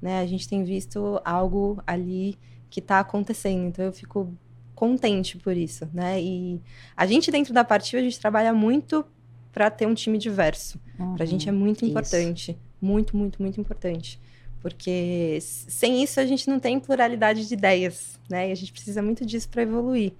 né? 0.00 0.20
A 0.20 0.26
gente 0.26 0.46
tem 0.46 0.62
visto 0.62 1.20
algo 1.24 1.82
ali 1.86 2.38
que 2.68 2.80
está 2.80 3.00
acontecendo, 3.00 3.66
então 3.68 3.84
eu 3.84 3.92
fico 3.92 4.36
contente 4.74 5.38
por 5.38 5.56
isso, 5.56 5.88
né? 5.94 6.20
E 6.20 6.60
a 6.94 7.06
gente 7.06 7.30
dentro 7.30 7.54
da 7.54 7.64
partida, 7.64 8.00
a 8.00 8.04
gente 8.04 8.20
trabalha 8.20 8.52
muito 8.52 9.04
para 9.50 9.70
ter 9.70 9.86
um 9.86 9.94
time 9.94 10.18
diverso. 10.18 10.78
Uhum, 10.98 11.14
para 11.14 11.24
a 11.24 11.26
gente 11.26 11.48
é 11.48 11.52
muito 11.52 11.86
importante, 11.86 12.50
isso. 12.52 12.60
muito, 12.80 13.16
muito, 13.16 13.40
muito 13.40 13.60
importante. 13.60 14.20
Porque 14.60 15.38
sem 15.40 16.02
isso 16.02 16.20
a 16.20 16.26
gente 16.26 16.48
não 16.48 16.60
tem 16.60 16.78
pluralidade 16.78 17.48
de 17.48 17.54
ideias, 17.54 18.20
né? 18.28 18.48
E 18.48 18.52
a 18.52 18.54
gente 18.54 18.72
precisa 18.72 19.02
muito 19.02 19.24
disso 19.24 19.48
para 19.48 19.62
evoluir. 19.62 20.12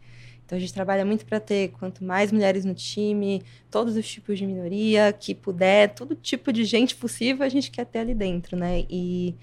Então 0.45 0.57
a 0.57 0.61
gente 0.61 0.73
trabalha 0.73 1.05
muito 1.05 1.25
para 1.25 1.41
ter 1.41 1.69
quanto 1.71 2.05
mais 2.05 2.31
mulheres 2.31 2.65
no 2.65 2.75
time, 2.75 3.43
todos 3.71 3.97
os 3.97 4.07
tipos 4.09 4.39
de 4.39 4.47
minoria 4.47 5.13
que 5.13 5.35
puder, 5.35 5.95
todo 5.95 6.15
tipo 6.15 6.53
de 6.53 6.65
gente 6.65 6.95
possível 6.95 7.45
a 7.45 7.49
gente 7.49 7.71
quer 7.71 7.87
ter 7.87 8.01
ali 8.01 8.15
dentro, 8.15 8.57
né? 8.57 8.85
E, 8.89 9.35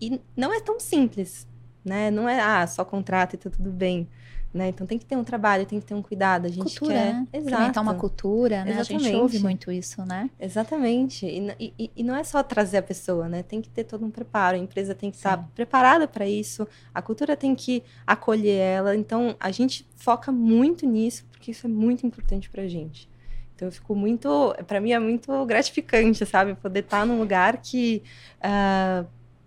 e 0.00 0.20
não 0.36 0.52
é 0.52 0.60
tão 0.60 0.78
simples, 0.78 1.46
né? 1.84 2.10
Não 2.10 2.28
é 2.28 2.40
ah, 2.40 2.66
só 2.66 2.84
contrata 2.84 3.34
e 3.34 3.38
tá 3.38 3.48
tudo 3.48 3.70
bem. 3.70 4.08
Né? 4.52 4.68
Então 4.68 4.86
tem 4.86 4.98
que 4.98 5.04
ter 5.04 5.14
um 5.14 5.22
trabalho, 5.22 5.66
tem 5.66 5.78
que 5.78 5.84
ter 5.84 5.94
um 5.94 6.00
cuidado. 6.00 6.46
A 6.46 6.48
gente 6.48 6.78
cultura, 6.78 6.94
quer... 6.94 7.12
né? 7.12 7.26
Exato. 7.32 7.80
uma 7.80 7.94
cultura, 7.94 8.64
né? 8.64 8.70
Exatamente. 8.70 9.06
A 9.06 9.10
gente 9.10 9.20
ouve 9.20 9.38
muito 9.40 9.70
isso, 9.70 10.02
né? 10.06 10.30
Exatamente. 10.40 11.26
E, 11.26 11.74
e, 11.78 11.90
e, 11.94 12.02
não 12.02 12.16
é 12.16 12.24
só 12.24 12.42
trazer 12.42 12.78
a 12.78 12.82
pessoa, 12.82 13.28
né? 13.28 13.42
Tem 13.42 13.60
que 13.60 13.68
ter 13.68 13.84
todo 13.84 14.06
um 14.06 14.10
preparo. 14.10 14.56
A 14.56 14.58
empresa 14.58 14.94
tem 14.94 15.10
que 15.10 15.18
Sim. 15.18 15.28
estar 15.28 15.48
preparada 15.54 16.08
para 16.08 16.26
isso. 16.26 16.66
A 16.94 17.02
cultura 17.02 17.36
tem 17.36 17.54
que 17.54 17.82
acolher 18.06 18.58
ela. 18.58 18.96
Então 18.96 19.36
a 19.38 19.50
gente 19.50 19.86
foca 19.96 20.32
muito 20.32 20.86
nisso 20.86 21.26
porque 21.30 21.50
isso 21.50 21.66
é 21.66 21.70
muito 21.70 22.06
importante 22.06 22.48
para 22.48 22.62
a 22.62 22.68
gente. 22.68 23.08
Então 23.54 23.68
eu 23.68 23.72
fico 23.72 23.94
muito, 23.94 24.54
para 24.66 24.80
mim 24.80 24.92
é 24.92 24.98
muito 24.98 25.44
gratificante, 25.44 26.24
sabe, 26.24 26.54
poder 26.54 26.80
estar 26.80 27.04
num 27.04 27.18
lugar 27.18 27.58
que 27.58 28.02
uh, 28.38 29.06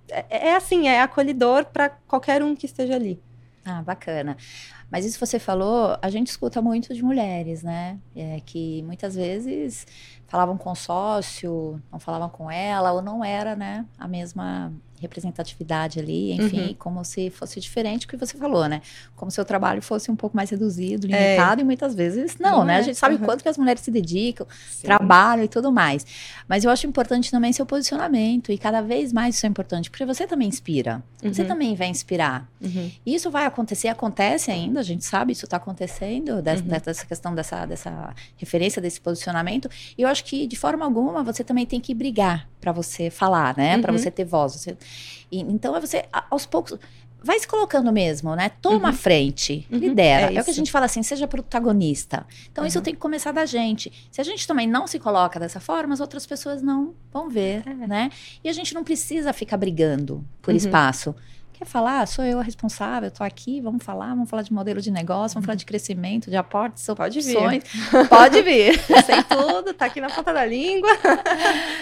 é, 0.10 0.50
é 0.50 0.56
assim, 0.56 0.88
é 0.88 1.02
acolhedor 1.02 1.66
para 1.66 1.90
qualquer 1.90 2.44
um 2.44 2.56
que 2.56 2.66
esteja 2.66 2.96
ali. 2.96 3.22
Ah, 3.64 3.82
bacana. 3.84 4.36
Mas 4.90 5.06
isso 5.06 5.20
você 5.20 5.38
falou, 5.38 5.96
a 6.02 6.10
gente 6.10 6.28
escuta 6.28 6.62
muito 6.62 6.94
de 6.96 7.04
mulheres, 7.04 7.62
né? 7.62 8.00
É, 8.16 8.40
que 8.42 8.82
muitas 8.84 9.14
vezes 9.16 9.86
falavam 10.28 10.58
com 10.58 10.72
o 10.72 10.76
sócio, 10.76 11.82
não 11.92 12.00
falavam 12.00 12.30
com 12.30 12.50
ela, 12.50 12.92
ou 12.92 13.02
não 13.02 13.24
era, 13.24 13.56
né, 13.56 13.86
a 14.00 14.08
mesma 14.08 14.74
representatividade 15.02 16.00
ali, 16.00 16.32
enfim, 16.32 16.68
uhum. 16.68 16.76
como 16.76 17.04
se 17.04 17.30
fosse 17.30 17.60
diferente 17.60 18.06
do 18.06 18.10
que 18.10 18.18
você 18.18 18.38
falou, 18.38 18.68
né? 18.68 18.82
Como 19.16 19.32
se 19.32 19.42
o 19.42 19.46
trabalho 19.46 19.82
fosse 19.82 20.12
um 20.12 20.16
pouco 20.16 20.36
mais 20.36 20.50
reduzido, 20.52 21.08
é. 21.08 21.10
limitado, 21.10 21.62
é. 21.62 21.64
e 21.64 21.66
muitas 21.66 21.96
vezes 21.96 22.38
não, 22.40 22.60
não 22.60 22.66
né? 22.66 22.76
É. 22.76 22.78
A 22.78 22.82
gente 22.84 22.98
sabe 22.98 23.16
uhum. 23.16 23.22
quanto 23.22 23.42
que 23.42 23.50
as 23.50 23.58
mulheres 23.58 23.82
se 23.82 23.90
dedicam, 23.90 24.46
Sim. 24.70 24.84
trabalham 24.84 25.44
e 25.44 25.48
tudo 25.48 25.72
mais. 25.72 26.06
Mas 26.48 26.64
eu 26.64 26.70
acho 26.72 26.86
importante 26.86 27.32
também 27.32 27.52
seu 27.52 27.66
posicionamento, 27.66 28.52
e 28.52 28.58
cada 28.58 28.82
vez 28.82 29.12
mais 29.12 29.36
isso 29.36 29.46
é 29.46 29.50
importante, 29.50 29.90
porque 29.90 30.06
você 30.06 30.28
também 30.28 30.48
inspira, 30.48 31.04
uhum. 31.24 31.34
você 31.34 31.44
também 31.44 31.76
vai 31.76 31.88
inspirar. 31.88 32.48
Uhum. 32.62 32.92
E 33.06 33.16
isso 33.16 33.32
vai 33.32 33.46
acontecer, 33.46 33.88
acontece 33.88 34.52
ainda, 34.52 34.80
a 34.80 34.84
gente 34.84 35.04
sabe, 35.04 35.34
isso 35.34 35.46
está 35.46 35.58
acontecendo, 35.58 36.42
dessa, 36.42 36.64
uhum. 36.64 36.70
dessa 36.70 37.06
questão 37.06 37.34
dessa, 37.34 37.66
dessa 37.66 38.14
referência, 38.38 38.82
desse 38.82 39.02
posicionamento, 39.02 39.70
e 39.98 40.04
eu 40.04 40.08
acho 40.08 40.24
que, 40.24 40.46
de 40.46 40.56
forma 40.56 40.86
alguma, 40.86 41.24
você 41.24 41.44
também 41.44 41.66
tem 41.66 41.80
que 41.80 41.94
brigar 41.94 42.48
para 42.62 42.72
você 42.72 43.10
falar, 43.10 43.58
né? 43.58 43.80
Para 43.80 43.92
você 43.92 44.12
ter 44.12 44.24
voz. 44.24 44.54
Você 44.54 44.78
e, 45.32 45.42
então 45.42 45.76
é 45.76 45.80
você, 45.80 46.06
aos 46.30 46.46
poucos, 46.46 46.78
vai 47.24 47.40
se 47.40 47.48
colocando 47.48 47.92
mesmo, 47.92 48.36
né? 48.36 48.50
Toma 48.62 48.90
uhum. 48.90 48.94
frente, 48.94 49.68
uhum. 49.72 49.78
lidera. 49.78 50.34
É, 50.34 50.36
é, 50.36 50.42
o 50.42 50.44
que 50.44 50.50
a 50.50 50.54
gente 50.54 50.72
fala 50.72 50.86
assim, 50.86 51.04
seja 51.04 51.28
protagonista. 51.28 52.26
Então 52.52 52.64
uhum. 52.64 52.68
isso 52.68 52.82
tem 52.82 52.94
que 52.94 53.00
começar 53.00 53.32
da 53.32 53.46
gente. 53.46 53.92
Se 54.12 54.20
a 54.20 54.24
gente 54.24 54.48
também 54.48 54.68
não 54.68 54.88
se 54.88 54.98
coloca 55.00 55.40
dessa 55.40 55.60
forma, 55.60 55.94
as 55.94 56.00
outras 56.00 56.26
pessoas 56.26 56.62
não 56.62 56.94
vão 57.12 57.30
ver, 57.30 57.64
é. 57.68 57.88
né? 57.88 58.10
E 58.44 58.50
a 58.50 58.54
gente 58.54 58.74
não 58.74 58.84
precisa 58.84 59.32
ficar 59.32 59.58
brigando 59.58 60.26
por 60.42 60.52
uhum. 60.52 60.58
espaço. 60.58 61.16
Quer 61.62 61.68
falar? 61.68 62.08
Sou 62.08 62.26
eu 62.26 62.40
a 62.40 62.42
responsável, 62.42 63.10
estou 63.10 63.24
aqui, 63.24 63.62
vamos 63.62 63.84
falar, 63.84 64.08
vamos 64.16 64.28
falar 64.28 64.42
de 64.42 64.52
modelo 64.52 64.82
de 64.82 64.90
negócio, 64.90 65.36
vamos 65.36 65.46
falar 65.46 65.56
de 65.56 65.64
crescimento, 65.64 66.28
de 66.28 66.36
aportes, 66.36 66.84
Pode 66.88 67.20
opções. 67.20 67.64
vir. 67.64 68.10
Pode 68.10 68.42
vir. 68.42 68.82
Eu 68.90 69.04
sei 69.04 69.22
tudo, 69.22 69.72
tá 69.72 69.86
aqui 69.86 70.02
na 70.02 70.10
ponta 70.10 70.34
da 70.34 70.44
língua. 70.44 70.90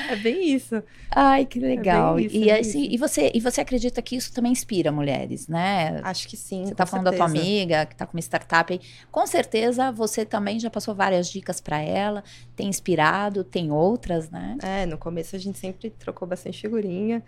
É 0.10 0.18
bem 0.18 0.54
isso. 0.54 0.84
Ai, 1.12 1.46
que 1.46 1.62
legal. 1.62 2.20
É 2.20 2.24
isso, 2.24 2.36
e, 2.36 2.50
é 2.50 2.60
assim, 2.60 2.90
e, 2.92 2.98
você, 2.98 3.32
e 3.34 3.40
você 3.40 3.62
acredita 3.62 4.02
que 4.02 4.18
isso 4.18 4.34
também 4.34 4.52
inspira 4.52 4.92
mulheres, 4.92 5.48
né? 5.48 6.02
Acho 6.04 6.28
que 6.28 6.36
sim. 6.36 6.66
Você 6.66 6.72
está 6.74 6.86
falando 6.86 7.06
certeza. 7.06 7.24
da 7.24 7.32
tua 7.32 7.40
amiga, 7.40 7.86
que 7.86 7.94
está 7.94 8.06
com 8.06 8.18
uma 8.18 8.22
startup 8.22 8.74
aí. 8.74 8.82
Com 9.10 9.26
certeza 9.26 9.94
você 9.94 10.26
também 10.26 10.60
já 10.60 10.70
passou 10.70 10.94
várias 10.94 11.30
dicas 11.30 11.62
para 11.62 11.80
ela, 11.80 12.22
tem 12.54 12.68
inspirado, 12.68 13.46
tem 13.46 13.72
outras, 13.72 14.30
né? 14.30 14.58
É, 14.62 14.86
no 14.86 14.98
começo 14.98 15.38
a 15.38 15.40
gente 15.40 15.58
sempre 15.58 15.90
trocou 15.90 16.28
bastante 16.28 16.60
figurinha. 16.60 17.24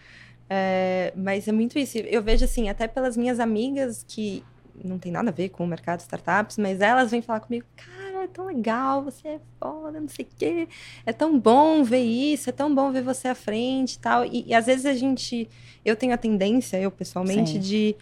É, 0.54 1.14
mas 1.16 1.48
é 1.48 1.52
muito 1.54 1.80
isso. 1.80 1.98
Eu 1.98 2.22
vejo 2.22 2.44
assim, 2.44 2.68
até 2.68 2.86
pelas 2.86 3.16
minhas 3.16 3.40
amigas 3.40 4.04
que 4.06 4.44
não 4.84 5.00
tem 5.00 5.10
nada 5.10 5.30
a 5.30 5.34
ver 5.34 5.48
com 5.48 5.64
o 5.64 5.68
mercado 5.68 6.00
de 6.00 6.04
startups, 6.04 6.58
mas 6.58 6.82
elas 6.82 7.10
vêm 7.10 7.22
falar 7.22 7.40
comigo, 7.40 7.66
cara, 7.74 8.26
é 8.26 8.28
tão 8.28 8.48
legal, 8.48 9.02
você 9.02 9.30
é 9.30 9.40
foda, 9.58 10.02
não 10.02 10.10
sei 10.10 10.26
o 10.26 10.28
quê. 10.38 10.68
É 11.06 11.14
tão 11.14 11.40
bom 11.40 11.86
ver 11.86 12.04
isso, 12.04 12.50
é 12.50 12.52
tão 12.52 12.76
bom 12.76 12.92
ver 12.92 13.02
você 13.02 13.30
à 13.30 13.36
frente 13.36 13.94
e 13.94 14.00
tal. 14.00 14.26
E, 14.26 14.44
e 14.46 14.54
às 14.54 14.66
vezes 14.66 14.86
a 14.86 14.94
gente, 14.94 15.50
eu 15.86 15.96
tenho 15.96 16.14
a 16.14 16.18
tendência, 16.18 16.76
eu 16.76 16.92
pessoalmente, 16.92 17.54
Sim. 17.54 17.60
de 17.60 17.96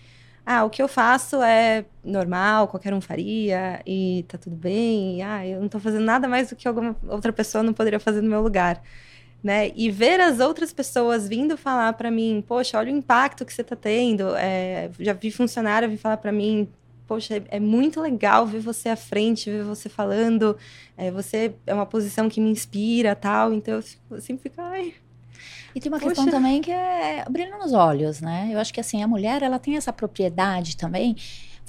ah, 0.43 0.63
o 0.63 0.71
que 0.71 0.81
eu 0.81 0.87
faço 0.87 1.43
é 1.43 1.85
normal, 2.03 2.67
qualquer 2.67 2.95
um 2.95 3.01
faria 3.01 3.79
e 3.85 4.25
tá 4.27 4.39
tudo 4.39 4.55
bem. 4.55 5.19
E, 5.19 5.21
ah, 5.21 5.45
eu 5.45 5.61
não 5.61 5.69
tô 5.69 5.79
fazendo 5.79 6.03
nada 6.03 6.27
mais 6.27 6.49
do 6.49 6.55
que 6.55 6.67
alguma 6.67 6.95
outra 7.07 7.31
pessoa 7.31 7.63
não 7.63 7.73
poderia 7.73 7.99
fazer 7.99 8.21
no 8.21 8.29
meu 8.29 8.41
lugar. 8.41 8.81
Né? 9.43 9.71
E 9.75 9.89
ver 9.89 10.19
as 10.19 10.39
outras 10.39 10.73
pessoas 10.73 11.27
vindo 11.27 11.57
falar 11.57 11.93
para 11.93 12.11
mim, 12.11 12.43
poxa, 12.45 12.77
olha 12.77 12.93
o 12.93 12.97
impacto 12.97 13.45
que 13.45 13.53
você 13.53 13.61
está 13.61 13.75
tendo. 13.75 14.35
É, 14.35 14.89
já 14.99 15.13
vi 15.13 15.31
funcionário 15.31 15.89
vir 15.89 15.97
falar 15.97 16.17
para 16.17 16.31
mim, 16.31 16.67
poxa, 17.07 17.37
é, 17.37 17.43
é, 17.49 17.59
muito 17.59 18.01
legal 18.01 18.45
ver 18.45 18.59
você 18.59 18.89
à 18.89 18.95
frente, 18.95 19.49
ver 19.49 19.63
você 19.63 19.87
falando. 19.87 20.57
É, 20.97 21.09
você 21.09 21.53
é 21.65 21.73
uma 21.73 21.85
posição 21.85 22.27
que 22.29 22.41
me 22.41 22.49
inspira, 22.49 23.15
tal. 23.15 23.53
Então 23.53 23.75
eu, 23.75 23.81
fico, 23.81 24.01
eu 24.11 24.21
sempre 24.21 24.43
fico, 24.43 24.61
ai. 24.61 24.93
E 25.73 25.79
tem 25.79 25.91
uma 25.91 25.99
Poxa. 25.99 26.15
questão 26.15 26.31
também 26.31 26.61
que 26.61 26.71
é 26.71 27.23
brilho 27.29 27.57
nos 27.57 27.73
olhos, 27.73 28.19
né? 28.19 28.49
Eu 28.51 28.59
acho 28.59 28.73
que 28.73 28.79
assim, 28.79 29.03
a 29.03 29.07
mulher, 29.07 29.41
ela 29.43 29.59
tem 29.59 29.77
essa 29.77 29.93
propriedade 29.93 30.75
também 30.75 31.15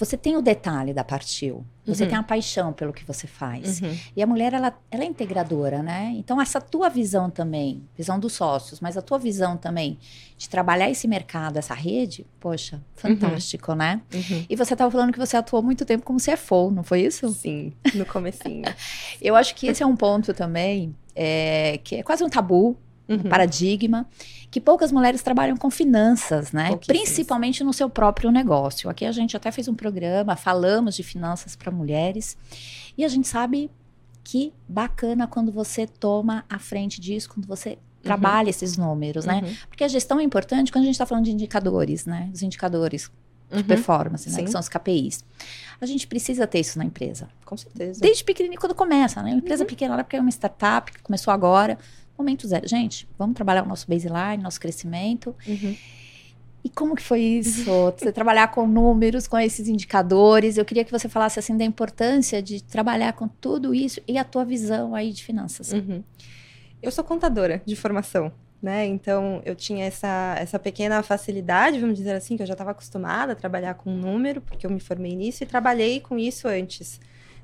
você 0.00 0.16
tem 0.16 0.34
o 0.34 0.40
detalhe 0.40 0.94
da 0.94 1.04
partiu, 1.04 1.62
você 1.84 2.04
uhum. 2.04 2.08
tem 2.08 2.18
a 2.18 2.22
paixão 2.22 2.72
pelo 2.72 2.90
que 2.90 3.04
você 3.04 3.26
faz. 3.26 3.82
Uhum. 3.82 3.94
E 4.16 4.22
a 4.22 4.26
mulher, 4.26 4.54
ela, 4.54 4.74
ela 4.90 5.04
é 5.04 5.06
integradora, 5.06 5.82
né? 5.82 6.14
Então, 6.16 6.40
essa 6.40 6.58
tua 6.58 6.88
visão 6.88 7.28
também, 7.28 7.86
visão 7.94 8.18
dos 8.18 8.32
sócios, 8.32 8.80
mas 8.80 8.96
a 8.96 9.02
tua 9.02 9.18
visão 9.18 9.58
também 9.58 9.98
de 10.38 10.48
trabalhar 10.48 10.88
esse 10.88 11.06
mercado, 11.06 11.58
essa 11.58 11.74
rede, 11.74 12.26
poxa, 12.40 12.82
fantástico, 12.94 13.72
uhum. 13.72 13.76
né? 13.76 14.00
Uhum. 14.14 14.46
E 14.48 14.56
você 14.56 14.72
estava 14.72 14.90
falando 14.90 15.12
que 15.12 15.18
você 15.18 15.36
atuou 15.36 15.62
muito 15.62 15.84
tempo 15.84 16.02
como 16.02 16.18
CFO, 16.18 16.70
não 16.70 16.82
foi 16.82 17.02
isso? 17.02 17.28
Sim, 17.34 17.74
no 17.94 18.06
comecinho. 18.06 18.64
Eu 19.20 19.36
acho 19.36 19.54
que 19.54 19.66
esse 19.66 19.82
é 19.82 19.86
um 19.86 19.96
ponto 19.96 20.32
também, 20.32 20.96
é, 21.14 21.78
que 21.84 21.96
é 21.96 22.02
quase 22.02 22.24
um 22.24 22.30
tabu, 22.30 22.74
uhum. 23.10 23.28
paradigma, 23.28 24.06
que 24.50 24.60
poucas 24.60 24.92
mulheres 24.92 25.22
trabalham 25.22 25.56
com 25.56 25.70
finanças, 25.70 26.52
né? 26.52 26.76
Principalmente 26.86 27.64
no 27.64 27.72
seu 27.72 27.90
próprio 27.90 28.30
negócio. 28.30 28.88
Aqui 28.88 29.04
a 29.04 29.12
gente 29.12 29.36
até 29.36 29.50
fez 29.50 29.68
um 29.68 29.74
programa, 29.74 30.36
falamos 30.36 30.96
de 30.96 31.02
finanças 31.02 31.56
para 31.56 31.70
mulheres, 31.70 32.36
e 32.96 33.04
a 33.04 33.08
gente 33.08 33.28
sabe 33.28 33.70
que 34.22 34.52
bacana 34.68 35.26
quando 35.26 35.50
você 35.50 35.86
toma 35.86 36.44
a 36.48 36.58
frente 36.58 37.00
disso, 37.00 37.28
quando 37.28 37.46
você 37.46 37.78
trabalha 38.02 38.44
uhum. 38.44 38.50
esses 38.50 38.76
números, 38.76 39.24
né? 39.24 39.42
Uhum. 39.44 39.54
Porque 39.68 39.84
a 39.84 39.88
gestão 39.88 40.20
é 40.20 40.22
importante 40.22 40.72
quando 40.72 40.82
a 40.82 40.86
gente 40.86 40.94
está 40.94 41.06
falando 41.06 41.24
de 41.24 41.32
indicadores, 41.32 42.06
né? 42.06 42.30
Os 42.32 42.42
indicadores 42.42 43.10
de 43.50 43.58
uhum. 43.58 43.64
performance, 43.64 44.28
né? 44.28 44.36
Sim. 44.36 44.44
Que 44.44 44.50
são 44.50 44.60
os 44.60 44.68
KPIs. 44.68 45.24
A 45.80 45.86
gente 45.86 46.06
precisa 46.06 46.46
ter 46.46 46.60
isso 46.60 46.78
na 46.78 46.84
empresa. 46.84 47.28
Com 47.44 47.56
certeza. 47.56 48.00
Desde 48.00 48.22
pequenininho, 48.22 48.60
quando 48.60 48.74
começa, 48.74 49.22
né? 49.22 49.30
Uma 49.30 49.38
empresa 49.38 49.64
uhum. 49.64 49.68
pequena, 49.68 49.96
porque 50.02 50.16
é 50.16 50.20
uma 50.20 50.30
startup 50.30 50.92
que 50.92 51.02
começou 51.02 51.32
agora. 51.32 51.78
Momento 52.20 52.46
zero. 52.46 52.68
Gente, 52.68 53.08
vamos 53.18 53.34
trabalhar 53.34 53.64
o 53.64 53.66
nosso 53.66 53.88
baseline, 53.88 54.42
nosso 54.42 54.60
crescimento. 54.60 55.34
Uhum. 55.48 55.74
E 56.62 56.68
como 56.68 56.94
que 56.94 57.02
foi 57.02 57.20
isso? 57.40 57.64
Você 57.96 58.12
trabalhar 58.12 58.48
com 58.48 58.66
números, 58.66 59.26
com 59.26 59.38
esses 59.38 59.68
indicadores. 59.68 60.58
Eu 60.58 60.64
queria 60.66 60.84
que 60.84 60.92
você 60.92 61.08
falasse 61.08 61.38
assim 61.38 61.56
da 61.56 61.64
importância 61.64 62.42
de 62.42 62.62
trabalhar 62.62 63.14
com 63.14 63.26
tudo 63.26 63.74
isso 63.74 64.02
e 64.06 64.18
a 64.18 64.24
tua 64.24 64.44
visão 64.44 64.94
aí 64.94 65.12
de 65.12 65.24
finanças. 65.24 65.72
Uhum. 65.72 66.04
Eu 66.82 66.90
sou 66.90 67.02
contadora 67.02 67.62
de 67.64 67.74
formação, 67.74 68.30
né? 68.60 68.86
Então 68.86 69.40
eu 69.46 69.54
tinha 69.54 69.86
essa, 69.86 70.34
essa 70.38 70.58
pequena 70.58 71.02
facilidade, 71.02 71.80
vamos 71.80 71.96
dizer 71.96 72.14
assim, 72.14 72.36
que 72.36 72.42
eu 72.42 72.46
já 72.46 72.52
estava 72.52 72.72
acostumada 72.72 73.32
a 73.32 73.36
trabalhar 73.36 73.74
com 73.74 73.90
número, 73.90 74.42
porque 74.42 74.66
eu 74.66 74.70
me 74.70 74.80
formei 74.80 75.16
nisso 75.16 75.42
e 75.42 75.46
trabalhei 75.46 76.00
com 76.00 76.18
isso 76.18 76.46
antes. 76.46 77.00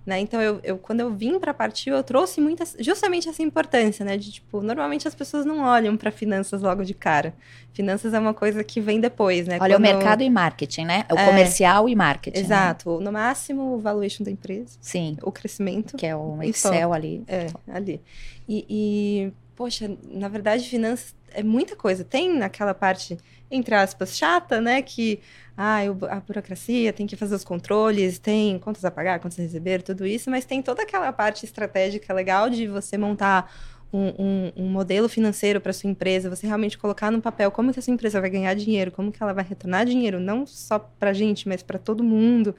Né? 0.06 0.20
Então, 0.20 0.40
eu, 0.40 0.60
eu, 0.62 0.78
quando 0.78 1.00
eu 1.00 1.12
vim 1.12 1.40
para 1.40 1.52
partir, 1.52 1.90
eu 1.90 2.00
trouxe 2.00 2.40
muita, 2.40 2.64
justamente 2.78 3.28
essa 3.28 3.42
importância, 3.42 4.04
né? 4.04 4.16
De, 4.16 4.30
tipo, 4.30 4.60
normalmente 4.62 5.08
as 5.08 5.16
pessoas 5.16 5.44
não 5.44 5.64
olham 5.64 5.96
para 5.96 6.12
finanças 6.12 6.62
logo 6.62 6.84
de 6.84 6.94
cara. 6.94 7.34
Finanças 7.72 8.14
é 8.14 8.18
uma 8.18 8.32
coisa 8.32 8.62
que 8.62 8.80
vem 8.80 9.00
depois, 9.00 9.48
né? 9.48 9.58
Olha, 9.60 9.74
quando... 9.74 9.78
o 9.78 9.82
mercado 9.82 10.22
e 10.22 10.30
marketing, 10.30 10.84
né? 10.84 11.04
O 11.10 11.18
é, 11.18 11.26
comercial 11.26 11.88
e 11.88 11.96
marketing. 11.96 12.38
Né? 12.38 12.44
Exato. 12.44 12.98
Né? 12.98 13.04
No 13.04 13.12
máximo, 13.12 13.74
o 13.74 13.80
valuation 13.80 14.22
da 14.22 14.30
empresa. 14.30 14.78
Sim. 14.80 15.16
O 15.22 15.32
crescimento. 15.32 15.96
Que 15.96 16.06
é 16.06 16.14
o 16.14 16.40
Excel 16.40 16.92
ali. 16.92 17.24
É, 17.26 17.48
ali. 17.66 18.00
E, 18.48 18.64
e, 18.70 19.32
poxa, 19.56 19.90
na 20.08 20.28
verdade, 20.28 20.68
finanças 20.68 21.16
é 21.36 21.42
muita 21.42 21.76
coisa. 21.76 22.04
Tem 22.04 22.36
naquela 22.36 22.74
parte, 22.74 23.18
entre 23.50 23.74
aspas, 23.74 24.16
chata, 24.16 24.60
né? 24.60 24.82
Que 24.82 25.20
ah, 25.56 25.80
a 26.10 26.20
burocracia 26.20 26.92
tem 26.92 27.06
que 27.06 27.16
fazer 27.16 27.34
os 27.34 27.44
controles, 27.44 28.18
tem 28.18 28.58
contas 28.58 28.84
a 28.84 28.90
pagar, 28.90 29.20
contas 29.20 29.38
a 29.38 29.42
receber, 29.42 29.82
tudo 29.82 30.06
isso, 30.06 30.30
mas 30.30 30.44
tem 30.44 30.60
toda 30.62 30.82
aquela 30.82 31.12
parte 31.12 31.44
estratégica 31.44 32.12
legal 32.12 32.50
de 32.50 32.66
você 32.66 32.98
montar 32.98 33.50
um, 33.92 34.08
um, 34.18 34.52
um 34.56 34.68
modelo 34.68 35.08
financeiro 35.08 35.60
para 35.60 35.72
sua 35.72 35.88
empresa, 35.88 36.28
você 36.28 36.46
realmente 36.46 36.76
colocar 36.76 37.10
no 37.10 37.22
papel 37.22 37.50
como 37.50 37.72
que 37.72 37.78
a 37.78 37.82
sua 37.82 37.94
empresa 37.94 38.20
vai 38.20 38.28
ganhar 38.28 38.52
dinheiro, 38.54 38.90
como 38.90 39.10
que 39.10 39.22
ela 39.22 39.32
vai 39.32 39.44
retornar 39.44 39.86
dinheiro, 39.86 40.20
não 40.20 40.46
só 40.46 40.78
para 40.78 41.10
a 41.10 41.14
gente, 41.14 41.48
mas 41.48 41.62
para 41.62 41.78
todo 41.78 42.04
mundo, 42.04 42.54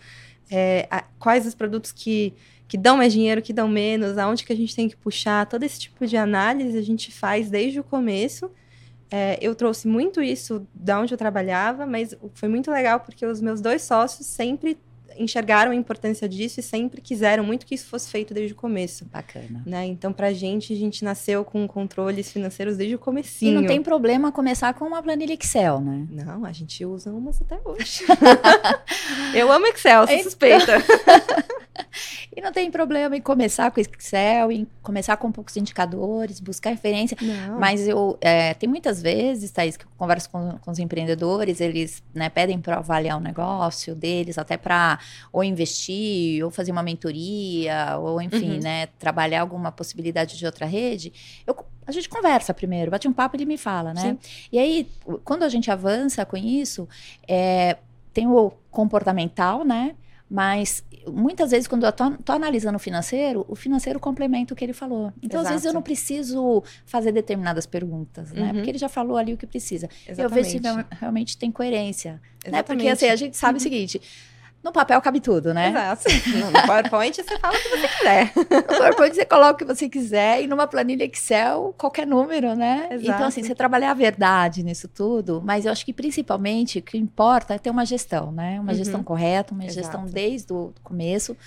é, 0.49 0.87
a, 0.89 1.03
quais 1.19 1.45
os 1.45 1.53
produtos 1.53 1.91
que, 1.91 2.33
que 2.67 2.77
dão 2.77 2.97
mais 2.97 3.13
dinheiro, 3.13 3.41
que 3.41 3.53
dão 3.53 3.67
menos, 3.67 4.17
aonde 4.17 4.43
que 4.43 4.53
a 4.53 4.55
gente 4.55 4.75
tem 4.75 4.89
que 4.89 4.95
puxar, 4.95 5.45
todo 5.45 5.63
esse 5.63 5.79
tipo 5.79 6.07
de 6.07 6.17
análise 6.17 6.77
a 6.77 6.81
gente 6.81 7.11
faz 7.11 7.49
desde 7.49 7.79
o 7.79 7.83
começo, 7.83 8.49
é, 9.09 9.37
eu 9.41 9.55
trouxe 9.55 9.87
muito 9.87 10.21
isso 10.21 10.67
da 10.73 10.99
onde 10.99 11.13
eu 11.13 11.17
trabalhava, 11.17 11.85
mas 11.85 12.15
foi 12.33 12.49
muito 12.49 12.69
legal 12.71 12.99
porque 12.99 13.25
os 13.25 13.41
meus 13.41 13.61
dois 13.61 13.81
sócios 13.81 14.27
sempre 14.27 14.77
enxergaram 15.19 15.71
a 15.71 15.75
importância 15.75 16.27
disso 16.29 16.59
e 16.59 16.63
sempre 16.63 17.01
quiseram 17.01 17.43
muito 17.43 17.65
que 17.65 17.75
isso 17.75 17.87
fosse 17.87 18.09
feito 18.09 18.33
desde 18.33 18.53
o 18.53 18.55
começo. 18.55 19.05
Bacana. 19.05 19.63
Né? 19.65 19.85
Então, 19.85 20.13
pra 20.13 20.31
gente, 20.31 20.73
a 20.73 20.75
gente 20.75 21.03
nasceu 21.03 21.43
com 21.43 21.67
controles 21.67 22.31
financeiros 22.31 22.77
desde 22.77 22.95
o 22.95 22.99
comecinho. 22.99 23.51
E 23.51 23.55
não 23.55 23.65
tem 23.65 23.81
problema 23.81 24.31
começar 24.31 24.73
com 24.73 24.85
uma 24.85 25.01
planilha 25.01 25.33
Excel, 25.33 25.79
né? 25.79 26.05
Não, 26.11 26.45
a 26.45 26.51
gente 26.51 26.85
usa 26.85 27.11
umas 27.11 27.41
até 27.41 27.59
hoje. 27.63 28.03
eu 29.33 29.51
amo 29.51 29.65
Excel, 29.67 30.05
sou 30.05 30.15
então... 30.15 30.23
suspeita. 30.23 30.73
e 32.35 32.41
não 32.41 32.51
tem 32.51 32.69
problema 32.69 33.15
em 33.15 33.21
começar 33.21 33.71
com 33.71 33.79
Excel, 33.79 34.51
em 34.51 34.67
começar 34.81 35.17
com 35.17 35.31
poucos 35.31 35.55
indicadores, 35.57 36.39
buscar 36.39 36.71
referência. 36.71 37.17
Não. 37.21 37.59
Mas 37.59 37.87
eu 37.87 38.17
é, 38.21 38.53
tem 38.53 38.67
muitas 38.67 39.01
vezes, 39.01 39.51
Thaís, 39.51 39.77
que 39.77 39.85
eu 39.85 39.89
converso 39.97 40.29
com, 40.29 40.57
com 40.59 40.71
os 40.71 40.79
empreendedores, 40.79 41.61
eles 41.61 42.03
né, 42.13 42.29
pedem 42.29 42.59
para 42.59 42.77
avaliar 42.77 43.17
o 43.17 43.21
negócio 43.21 43.95
deles, 43.95 44.37
até 44.37 44.57
para 44.57 44.99
ou 45.31 45.43
investir, 45.43 46.43
ou 46.43 46.51
fazer 46.51 46.71
uma 46.71 46.83
mentoria, 46.83 47.97
ou 47.99 48.21
enfim, 48.21 48.55
uhum. 48.55 48.59
né, 48.59 48.87
trabalhar 48.99 49.41
alguma 49.41 49.71
possibilidade 49.71 50.37
de 50.37 50.45
outra 50.45 50.65
rede. 50.65 51.13
Eu, 51.45 51.55
a 51.85 51.91
gente 51.91 52.09
conversa 52.09 52.53
primeiro, 52.53 52.91
bate 52.91 53.07
um 53.07 53.13
papo 53.13 53.35
e 53.35 53.37
ele 53.37 53.45
me 53.45 53.57
fala, 53.57 53.93
né? 53.93 54.01
Sim. 54.01 54.19
E 54.51 54.59
aí, 54.59 54.89
quando 55.23 55.43
a 55.43 55.49
gente 55.49 55.71
avança 55.71 56.25
com 56.25 56.35
isso, 56.35 56.87
é, 57.27 57.77
tem 58.13 58.27
o 58.27 58.51
comportamental, 58.71 59.63
né? 59.63 59.95
Mas 60.29 60.83
muitas 61.07 61.51
vezes, 61.51 61.67
quando 61.67 61.85
eu 61.85 61.91
tô, 61.91 62.11
tô, 62.11 62.33
analisando 62.33 62.75
o 62.75 62.79
financeiro, 62.79 63.45
o 63.47 63.55
financeiro 63.55 63.99
complementa 63.99 64.53
o 64.53 64.57
que 64.57 64.65
ele 64.65 64.73
falou. 64.73 65.13
Então, 65.21 65.39
Exato. 65.39 65.47
às 65.47 65.49
vezes, 65.51 65.65
eu 65.65 65.73
não 65.73 65.81
preciso 65.81 66.63
fazer 66.85 67.11
determinadas 67.11 67.65
perguntas, 67.65 68.31
né? 68.31 68.47
Uhum. 68.47 68.53
Porque 68.55 68.71
ele 68.71 68.77
já 68.77 68.89
falou 68.89 69.17
ali 69.17 69.33
o 69.33 69.37
que 69.37 69.47
precisa. 69.47 69.89
Exatamente. 70.07 70.21
Eu 70.21 70.29
vejo 70.29 70.49
se 70.49 70.85
realmente 70.99 71.37
tem 71.37 71.51
coerência. 71.51 72.21
Né? 72.45 72.61
Porque 72.61 72.87
assim, 72.87 73.07
a 73.07 73.15
gente 73.15 73.37
sabe 73.37 73.53
uhum. 73.53 73.57
o 73.57 73.61
seguinte 73.61 74.01
no 74.63 74.71
papel 74.71 75.01
cabe 75.01 75.21
tudo, 75.21 75.53
né? 75.53 75.69
Exato. 75.69 76.03
No 76.51 76.67
PowerPoint 76.67 77.15
você 77.15 77.37
fala 77.37 77.57
o 77.57 77.61
que 77.61 77.69
você 77.69 77.87
quiser. 77.87 78.31
No 78.35 78.63
PowerPoint 78.63 79.15
você 79.15 79.25
coloca 79.25 79.53
o 79.53 79.57
que 79.57 79.65
você 79.65 79.87
quiser 79.87 80.41
e 80.41 80.47
numa 80.47 80.67
planilha 80.67 81.05
Excel, 81.05 81.73
qualquer 81.77 82.05
número, 82.05 82.55
né? 82.55 82.87
Exato. 82.91 83.09
Então, 83.09 83.27
assim, 83.27 83.43
você 83.43 83.55
trabalhar 83.55 83.91
a 83.91 83.93
verdade 83.93 84.63
nisso 84.63 84.87
tudo, 84.87 85.41
mas 85.45 85.65
eu 85.65 85.71
acho 85.71 85.85
que 85.85 85.93
principalmente 85.93 86.79
o 86.79 86.81
que 86.81 86.97
importa 86.97 87.53
é 87.53 87.57
ter 87.57 87.69
uma 87.69 87.85
gestão, 87.85 88.31
né? 88.31 88.59
Uma 88.59 88.71
uhum. 88.71 88.77
gestão 88.77 89.03
correta, 89.03 89.53
uma 89.53 89.63
Exato. 89.63 89.79
gestão 89.79 90.05
desde 90.05 90.51
o 90.51 90.73
começo, 90.83 91.37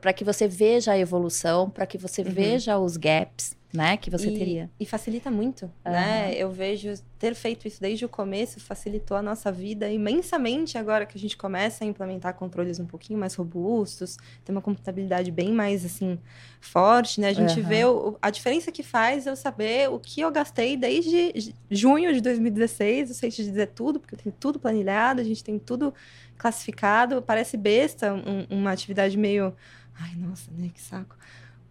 para 0.00 0.12
que 0.12 0.22
você 0.22 0.46
veja 0.46 0.92
a 0.92 0.98
evolução, 0.98 1.68
para 1.68 1.86
que 1.86 1.98
você 1.98 2.22
uhum. 2.22 2.30
veja 2.30 2.78
os 2.78 2.96
gaps 2.96 3.55
né, 3.76 3.96
que 3.96 4.10
você 4.10 4.28
e, 4.28 4.38
teria. 4.38 4.70
E 4.80 4.86
facilita 4.86 5.30
muito, 5.30 5.66
uhum. 5.84 5.92
né? 5.92 6.34
Eu 6.34 6.50
vejo 6.50 6.94
ter 7.18 7.34
feito 7.34 7.68
isso 7.68 7.80
desde 7.80 8.04
o 8.04 8.08
começo 8.08 8.60
facilitou 8.60 9.16
a 9.16 9.22
nossa 9.22 9.50
vida 9.50 9.88
imensamente 9.90 10.76
agora 10.76 11.06
que 11.06 11.16
a 11.16 11.20
gente 11.20 11.36
começa 11.36 11.84
a 11.84 11.86
implementar 11.86 12.34
controles 12.34 12.78
um 12.78 12.86
pouquinho 12.86 13.18
mais 13.18 13.34
robustos, 13.34 14.16
tem 14.44 14.54
uma 14.54 14.60
contabilidade 14.62 15.30
bem 15.30 15.52
mais 15.52 15.84
assim 15.84 16.18
forte, 16.60 17.20
né? 17.20 17.28
A 17.28 17.32
gente 17.32 17.60
uhum. 17.60 17.66
vê 17.66 17.84
o, 17.84 18.16
a 18.20 18.30
diferença 18.30 18.72
que 18.72 18.82
faz 18.82 19.26
eu 19.26 19.36
saber 19.36 19.88
o 19.90 19.98
que 19.98 20.20
eu 20.20 20.30
gastei 20.30 20.76
desde 20.76 21.54
junho 21.70 22.12
de 22.12 22.20
2016, 22.20 23.10
eu 23.10 23.14
sei 23.14 23.30
te 23.30 23.44
dizer 23.44 23.68
tudo, 23.68 24.00
porque 24.00 24.14
eu 24.14 24.18
tenho 24.18 24.34
tudo 24.38 24.58
planilhado, 24.58 25.20
a 25.20 25.24
gente 25.24 25.44
tem 25.44 25.58
tudo 25.58 25.92
classificado, 26.36 27.22
parece 27.22 27.56
besta, 27.56 28.12
um, 28.12 28.46
uma 28.50 28.72
atividade 28.72 29.16
meio 29.16 29.54
ai, 29.98 30.14
nossa, 30.16 30.50
né, 30.56 30.70
que 30.72 30.80
saco. 30.80 31.16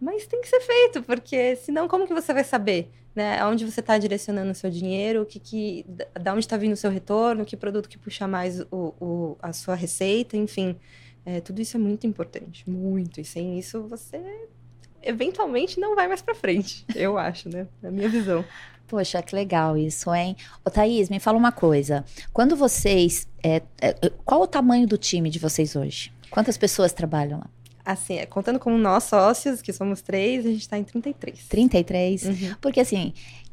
Mas 0.00 0.26
tem 0.26 0.40
que 0.40 0.48
ser 0.48 0.60
feito, 0.60 1.02
porque 1.02 1.56
senão 1.56 1.88
como 1.88 2.06
que 2.06 2.12
você 2.12 2.32
vai 2.32 2.44
saber, 2.44 2.90
né? 3.14 3.38
Aonde 3.40 3.64
você 3.64 3.80
está 3.80 3.96
direcionando 3.96 4.50
o 4.50 4.54
seu 4.54 4.70
dinheiro, 4.70 5.22
o 5.22 5.26
que, 5.26 5.40
que 5.40 5.86
da 6.20 6.32
onde 6.32 6.40
está 6.40 6.56
vindo 6.56 6.74
o 6.74 6.76
seu 6.76 6.90
retorno, 6.90 7.44
que 7.44 7.56
produto 7.56 7.88
que 7.88 7.96
puxa 7.96 8.28
mais 8.28 8.60
o, 8.70 8.94
o 9.00 9.36
a 9.40 9.52
sua 9.52 9.74
receita, 9.74 10.36
enfim. 10.36 10.76
É, 11.24 11.40
tudo 11.40 11.60
isso 11.60 11.76
é 11.76 11.80
muito 11.80 12.06
importante, 12.06 12.68
muito. 12.68 13.20
E 13.20 13.24
sem 13.24 13.58
isso 13.58 13.82
você 13.88 14.20
eventualmente 15.02 15.78
não 15.80 15.94
vai 15.94 16.08
mais 16.08 16.20
para 16.20 16.34
frente, 16.34 16.84
eu 16.94 17.16
acho, 17.16 17.48
né? 17.48 17.66
Na 17.80 17.90
minha 17.90 18.08
visão. 18.08 18.44
Poxa, 18.86 19.20
que 19.20 19.34
legal 19.34 19.76
isso, 19.76 20.14
hein? 20.14 20.36
Ô, 20.64 20.70
Thaís, 20.70 21.08
me 21.08 21.18
fala 21.18 21.36
uma 21.36 21.50
coisa. 21.50 22.04
Quando 22.32 22.54
vocês. 22.54 23.26
É, 23.42 23.60
é, 23.80 23.94
qual 24.24 24.42
o 24.42 24.46
tamanho 24.46 24.86
do 24.86 24.96
time 24.96 25.28
de 25.28 25.38
vocês 25.38 25.74
hoje? 25.74 26.12
Quantas 26.30 26.56
pessoas 26.56 26.92
trabalham 26.92 27.38
lá? 27.38 27.50
Assim, 27.86 28.18
é, 28.18 28.26
contando 28.26 28.58
com 28.58 28.76
nós 28.76 29.04
sócios, 29.04 29.62
que 29.62 29.72
somos 29.72 30.02
três, 30.02 30.44
a 30.44 30.48
gente 30.50 30.60
está 30.62 30.76
em 30.76 30.82
33. 30.84 31.46
33? 31.48 32.24
Uhum. 32.24 32.54
Porque 32.60 32.80
assim, 32.80 33.12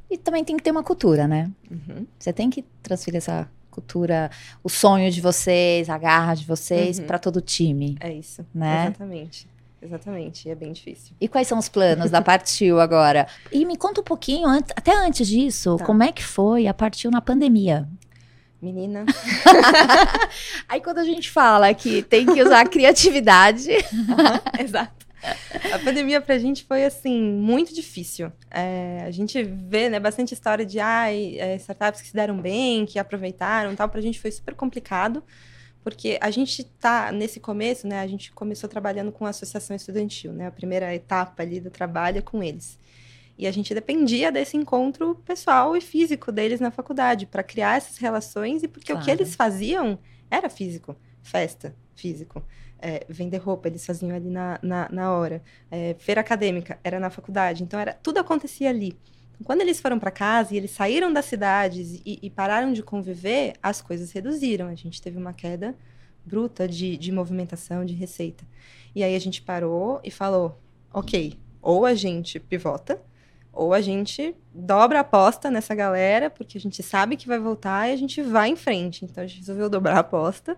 E 0.09 0.17
também 0.17 0.43
tem 0.43 0.57
que 0.57 0.63
ter 0.63 0.71
uma 0.71 0.83
cultura, 0.83 1.27
né? 1.27 1.49
Uhum. 1.71 2.05
Você 2.19 2.33
tem 2.33 2.49
que 2.49 2.63
transferir 2.83 3.17
essa 3.17 3.47
cultura, 3.71 4.29
o 4.63 4.69
sonho 4.69 5.09
de 5.11 5.19
vocês, 5.21 5.89
a 5.89 5.97
garra 5.97 6.35
de 6.35 6.45
vocês 6.45 6.99
Uhum. 6.99 7.05
para 7.05 7.17
todo 7.17 7.37
o 7.37 7.41
time. 7.41 7.95
É 7.99 8.13
isso. 8.13 8.45
Né? 8.53 8.85
Exatamente. 8.87 9.47
Exatamente. 9.81 10.47
E 10.47 10.51
é 10.51 10.55
bem 10.55 10.71
difícil. 10.71 11.13
E 11.19 11.27
quais 11.27 11.47
são 11.47 11.57
os 11.57 11.67
planos 11.67 12.09
da 12.11 12.21
Partiu 12.21 12.79
agora? 12.79 13.27
E 13.51 13.65
me 13.65 13.75
conta 13.75 14.01
um 14.01 14.03
pouquinho, 14.03 14.47
até 14.49 14.95
antes 14.95 15.27
disso, 15.27 15.75
Tá. 15.77 15.85
como 15.85 16.03
é 16.03 16.11
que 16.11 16.23
foi 16.23 16.67
a 16.67 16.73
Partiu 16.73 17.11
na 17.11 17.19
pandemia? 17.21 17.87
Menina. 18.63 19.05
Aí 20.67 20.79
quando 20.79 20.99
a 20.99 21.03
gente 21.03 21.29
fala 21.29 21.73
que 21.73 22.01
tem 22.01 22.25
que 22.25 22.41
usar 22.41 22.61
a 22.61 22.67
criatividade, 22.67 23.69
Exato. 24.59 25.03
A 25.73 25.79
pandemia 25.79 26.19
pra 26.19 26.37
gente 26.37 26.65
foi, 26.65 26.83
assim, 26.83 27.21
muito 27.21 27.73
difícil. 27.73 28.31
É, 28.51 29.03
a 29.05 29.11
gente 29.11 29.41
vê, 29.41 29.89
né, 29.89 29.99
bastante 29.99 30.33
história 30.33 30.65
de 30.65 30.79
é, 30.79 31.55
startups 31.55 32.01
que 32.01 32.07
se 32.07 32.13
deram 32.13 32.37
bem, 32.37 32.85
que 32.85 32.99
aproveitaram 32.99 33.71
e 33.71 33.75
tal. 33.75 33.87
Pra 33.87 34.01
gente 34.01 34.19
foi 34.19 34.31
super 34.31 34.53
complicado, 34.53 35.23
porque 35.81 36.17
a 36.21 36.29
gente 36.29 36.63
tá 36.63 37.11
nesse 37.11 37.39
começo, 37.39 37.87
né, 37.87 38.01
a 38.01 38.07
gente 38.07 38.31
começou 38.33 38.69
trabalhando 38.69 39.11
com 39.11 39.25
a 39.25 39.29
associação 39.29 39.75
estudantil, 39.75 40.33
né, 40.33 40.47
a 40.47 40.51
primeira 40.51 40.93
etapa 40.93 41.43
ali 41.43 41.59
do 41.59 41.69
trabalho 41.69 42.17
é 42.17 42.21
com 42.21 42.43
eles. 42.43 42.77
E 43.37 43.47
a 43.47 43.51
gente 43.51 43.73
dependia 43.73 44.31
desse 44.31 44.55
encontro 44.55 45.15
pessoal 45.25 45.75
e 45.75 45.81
físico 45.81 46.31
deles 46.31 46.59
na 46.59 46.71
faculdade, 46.71 47.25
para 47.25 47.43
criar 47.43 47.77
essas 47.77 47.97
relações, 47.97 48.63
e 48.63 48.67
porque 48.67 48.93
o 48.93 48.97
que 48.97 49.05
Claro. 49.05 49.21
eles 49.21 49.35
faziam 49.35 49.97
era 50.29 50.49
físico, 50.49 50.95
festa, 51.21 51.75
físico 51.95 52.43
é, 52.83 53.05
vender 53.07 53.37
roupa, 53.37 53.69
eles 53.69 53.85
faziam 53.85 54.13
ali 54.13 54.29
na, 54.29 54.59
na, 54.61 54.89
na 54.91 55.13
hora. 55.13 55.41
É, 55.71 55.95
feira 55.97 56.19
acadêmica, 56.19 56.77
era 56.83 56.99
na 56.99 57.09
faculdade. 57.09 57.63
Então, 57.63 57.79
era 57.79 57.93
tudo 57.93 58.17
acontecia 58.17 58.69
ali. 58.69 58.99
Então, 59.31 59.45
quando 59.45 59.61
eles 59.61 59.79
foram 59.79 59.97
para 59.97 60.11
casa 60.11 60.53
e 60.53 60.57
eles 60.57 60.71
saíram 60.71 61.11
das 61.11 61.23
cidades 61.23 62.01
e, 62.05 62.19
e 62.21 62.29
pararam 62.29 62.73
de 62.73 62.83
conviver, 62.83 63.53
as 63.63 63.81
coisas 63.81 64.11
reduziram. 64.11 64.67
A 64.67 64.75
gente 64.75 65.01
teve 65.01 65.17
uma 65.17 65.31
queda 65.31 65.73
bruta 66.25 66.67
de, 66.67 66.97
de 66.97 67.09
movimentação, 67.09 67.85
de 67.85 67.93
receita. 67.93 68.43
E 68.93 69.01
aí 69.01 69.15
a 69.15 69.19
gente 69.19 69.41
parou 69.41 70.01
e 70.03 70.11
falou: 70.11 70.59
ok, 70.93 71.39
ou 71.61 71.85
a 71.85 71.93
gente 71.93 72.37
pivota, 72.37 73.01
ou 73.53 73.71
a 73.71 73.79
gente 73.81 74.35
dobra 74.53 74.97
a 74.97 75.01
aposta 75.01 75.51
nessa 75.51 75.75
galera, 75.75 76.29
porque 76.29 76.57
a 76.57 76.61
gente 76.61 76.81
sabe 76.81 77.15
que 77.15 77.27
vai 77.27 77.39
voltar 77.39 77.87
e 77.87 77.93
a 77.93 77.95
gente 77.95 78.21
vai 78.21 78.49
em 78.49 78.55
frente. 78.55 79.05
Então 79.05 79.23
a 79.23 79.27
gente 79.27 79.39
resolveu 79.39 79.69
dobrar 79.69 79.97
a 79.97 79.99
aposta. 79.99 80.57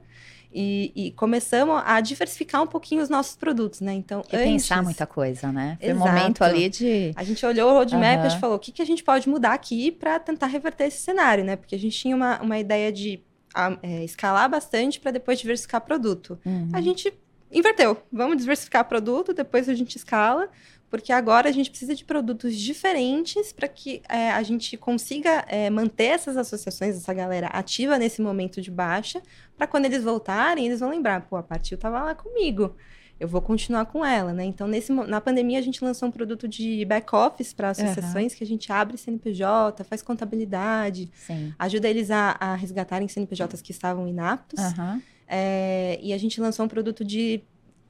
E, 0.58 0.94
e 0.96 1.12
começamos 1.12 1.84
a 1.86 2.00
diversificar 2.00 2.64
um 2.64 2.68
pouquinho 2.68 3.04
os 3.04 3.10
nossos 3.10 3.36
produtos, 3.36 3.82
né? 3.82 3.92
Então, 3.92 4.24
e 4.32 4.36
antes, 4.38 4.52
pensar 4.52 4.82
muita 4.82 5.06
coisa, 5.06 5.52
né? 5.52 5.78
Foi 5.82 5.92
um 5.92 5.98
momento 5.98 6.46
ali 6.46 6.70
de. 6.70 7.12
a 7.14 7.26
gente 7.26 7.46
olhou 7.46 7.72
o 7.72 7.74
roadmap 7.74 8.04
e 8.04 8.06
a 8.06 8.14
Aham. 8.14 8.30
gente 8.30 8.40
falou, 8.40 8.56
o 8.56 8.60
que, 8.60 8.72
que 8.72 8.82
a 8.82 8.86
gente 8.86 9.04
pode 9.04 9.28
mudar 9.28 9.52
aqui 9.52 9.92
para 9.92 10.18
tentar 10.18 10.48
reverter 10.48 10.86
esse 10.86 11.00
cenário, 11.00 11.44
né? 11.44 11.58
Porque 11.58 11.76
a 11.76 11.78
gente 11.78 12.00
tinha 12.00 12.16
uma, 12.16 12.42
uma 12.42 12.58
ideia 12.58 12.90
de 12.90 13.22
ah, 13.54 13.78
é, 13.84 14.06
escalar 14.06 14.50
bastante 14.50 14.98
para 14.98 15.12
depois 15.12 15.38
diversificar 15.40 15.82
produto. 15.82 16.40
Uhum. 16.46 16.70
A 16.72 16.80
gente 16.80 17.14
inverteu. 17.52 17.98
Vamos 18.12 18.38
diversificar 18.38 18.86
produto, 18.86 19.34
depois 19.34 19.68
a 19.68 19.74
gente 19.74 19.98
escala, 19.98 20.50
porque 20.96 21.12
agora 21.12 21.50
a 21.50 21.52
gente 21.52 21.70
precisa 21.70 21.94
de 21.94 22.06
produtos 22.06 22.56
diferentes 22.56 23.52
para 23.52 23.68
que 23.68 24.02
é, 24.08 24.32
a 24.32 24.42
gente 24.44 24.78
consiga 24.78 25.44
é, 25.50 25.70
manter 25.70 26.06
essas 26.06 26.38
associações, 26.38 26.96
essa 26.96 27.14
galera 27.14 27.48
ativa 27.48 28.00
nesse 28.00 28.22
momento 28.22 28.62
de 28.62 28.72
baixa, 28.72 29.22
para 29.58 29.68
quando 29.68 29.84
eles 29.84 30.06
voltarem, 30.06 30.66
eles 30.66 30.80
vão 30.80 30.90
lembrar, 30.90 31.20
pô, 31.28 31.36
a 31.36 31.44
Partiu 31.44 31.78
tava 31.78 32.02
lá 32.02 32.16
comigo. 32.16 32.78
Eu 33.20 33.28
vou 33.28 33.42
continuar 33.42 33.86
com 33.88 34.06
ela, 34.06 34.32
né? 34.32 34.46
Então, 34.46 34.70
nesse, 34.70 34.94
na 34.94 35.20
pandemia, 35.20 35.60
a 35.60 35.62
gente 35.62 35.84
lançou 35.84 36.08
um 36.08 36.12
produto 36.12 36.48
de 36.48 36.86
back-office 36.86 37.54
para 37.54 37.72
associações 37.72 38.34
que 38.34 38.44
a 38.44 38.48
gente 38.48 38.72
abre 38.72 38.98
CNPJ, 38.98 39.84
faz 39.84 40.02
contabilidade, 40.02 41.10
Sim. 41.14 41.54
ajuda 41.60 41.90
eles 41.90 42.10
a, 42.10 42.38
a 42.40 42.56
resgatarem 42.56 43.08
CNPJs 43.10 43.62
que 43.62 43.72
estavam 43.72 44.08
inaptos. 44.08 44.64
Aham. 44.64 45.02
É, 45.28 46.00
e 46.02 46.14
a 46.14 46.18
gente 46.18 46.40
lançou 46.40 46.66
um 46.66 46.70
produto 46.70 47.04
de 47.04 47.42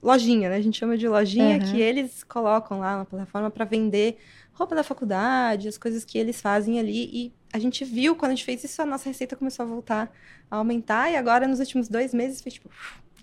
lojinha, 0.06 0.50
né? 0.50 0.58
A 0.58 0.62
gente 0.62 0.78
chama 0.78 0.98
de 0.98 1.08
lojinha, 1.08 1.56
Uhum. 1.58 1.72
que 1.72 1.80
eles 1.82 2.24
colocam 2.24 2.80
lá 2.80 2.98
na 3.00 3.06
plataforma 3.06 3.50
para 3.50 3.66
vender 3.66 4.18
roupa 4.54 4.74
da 4.76 4.84
faculdade, 4.84 5.68
as 5.68 5.78
coisas 5.78 6.06
que 6.06 6.18
eles 6.18 6.40
fazem 6.40 6.80
ali. 6.80 7.10
E 7.12 7.34
a 7.52 7.60
gente 7.60 7.84
viu, 7.84 8.16
quando 8.16 8.32
a 8.32 8.36
gente 8.36 8.46
fez 8.46 8.64
isso, 8.64 8.82
a 8.82 8.86
nossa 8.86 9.10
receita 9.10 9.36
começou 9.36 9.64
a 9.66 9.68
voltar 9.68 10.12
a 10.50 10.56
aumentar. 10.58 11.12
E 11.12 11.16
agora, 11.18 11.48
nos 11.48 11.60
últimos 11.60 11.90
dois 11.90 12.14
meses, 12.14 12.42
foi 12.42 12.52
tipo. 12.52 12.70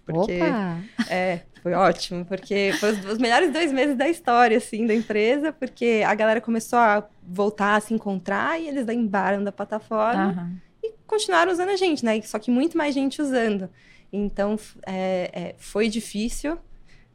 Porque 0.04 0.40
Opa! 0.40 0.80
é, 1.08 1.42
foi 1.62 1.74
ótimo, 1.74 2.24
porque 2.24 2.72
foi 2.80 2.90
os, 2.90 3.04
os 3.04 3.18
melhores 3.18 3.52
dois 3.52 3.72
meses 3.72 3.96
da 3.96 4.08
história, 4.08 4.56
assim, 4.56 4.84
da 4.84 4.92
empresa, 4.94 5.52
porque 5.52 6.02
a 6.04 6.12
galera 6.12 6.40
começou 6.40 6.78
a 6.80 7.06
voltar 7.22 7.76
a 7.76 7.80
se 7.80 7.94
encontrar 7.94 8.60
e 8.60 8.66
eles 8.66 8.88
embaram 8.88 9.44
da 9.44 9.52
plataforma 9.52 10.30
Aham. 10.32 10.56
e 10.82 10.92
continuaram 11.06 11.52
usando 11.52 11.68
a 11.68 11.76
gente, 11.76 12.04
né? 12.04 12.20
Só 12.22 12.36
que 12.40 12.50
muito 12.50 12.76
mais 12.76 12.92
gente 12.92 13.22
usando. 13.22 13.70
Então, 14.12 14.58
é, 14.84 15.30
é, 15.32 15.54
foi 15.56 15.88
difícil, 15.88 16.58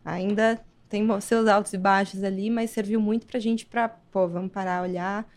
ainda 0.07 0.59
tem 0.89 1.05
seus 1.21 1.47
altos 1.47 1.73
e 1.73 1.77
baixos 1.77 2.23
ali, 2.23 2.49
mas 2.49 2.71
serviu 2.71 2.99
muito 3.01 3.27
pra 3.27 3.39
gente 3.39 3.65
pra, 3.65 3.89
pô, 3.89 4.27
vamos 4.27 4.51
parar, 4.51 4.81
olhar, 4.83 5.27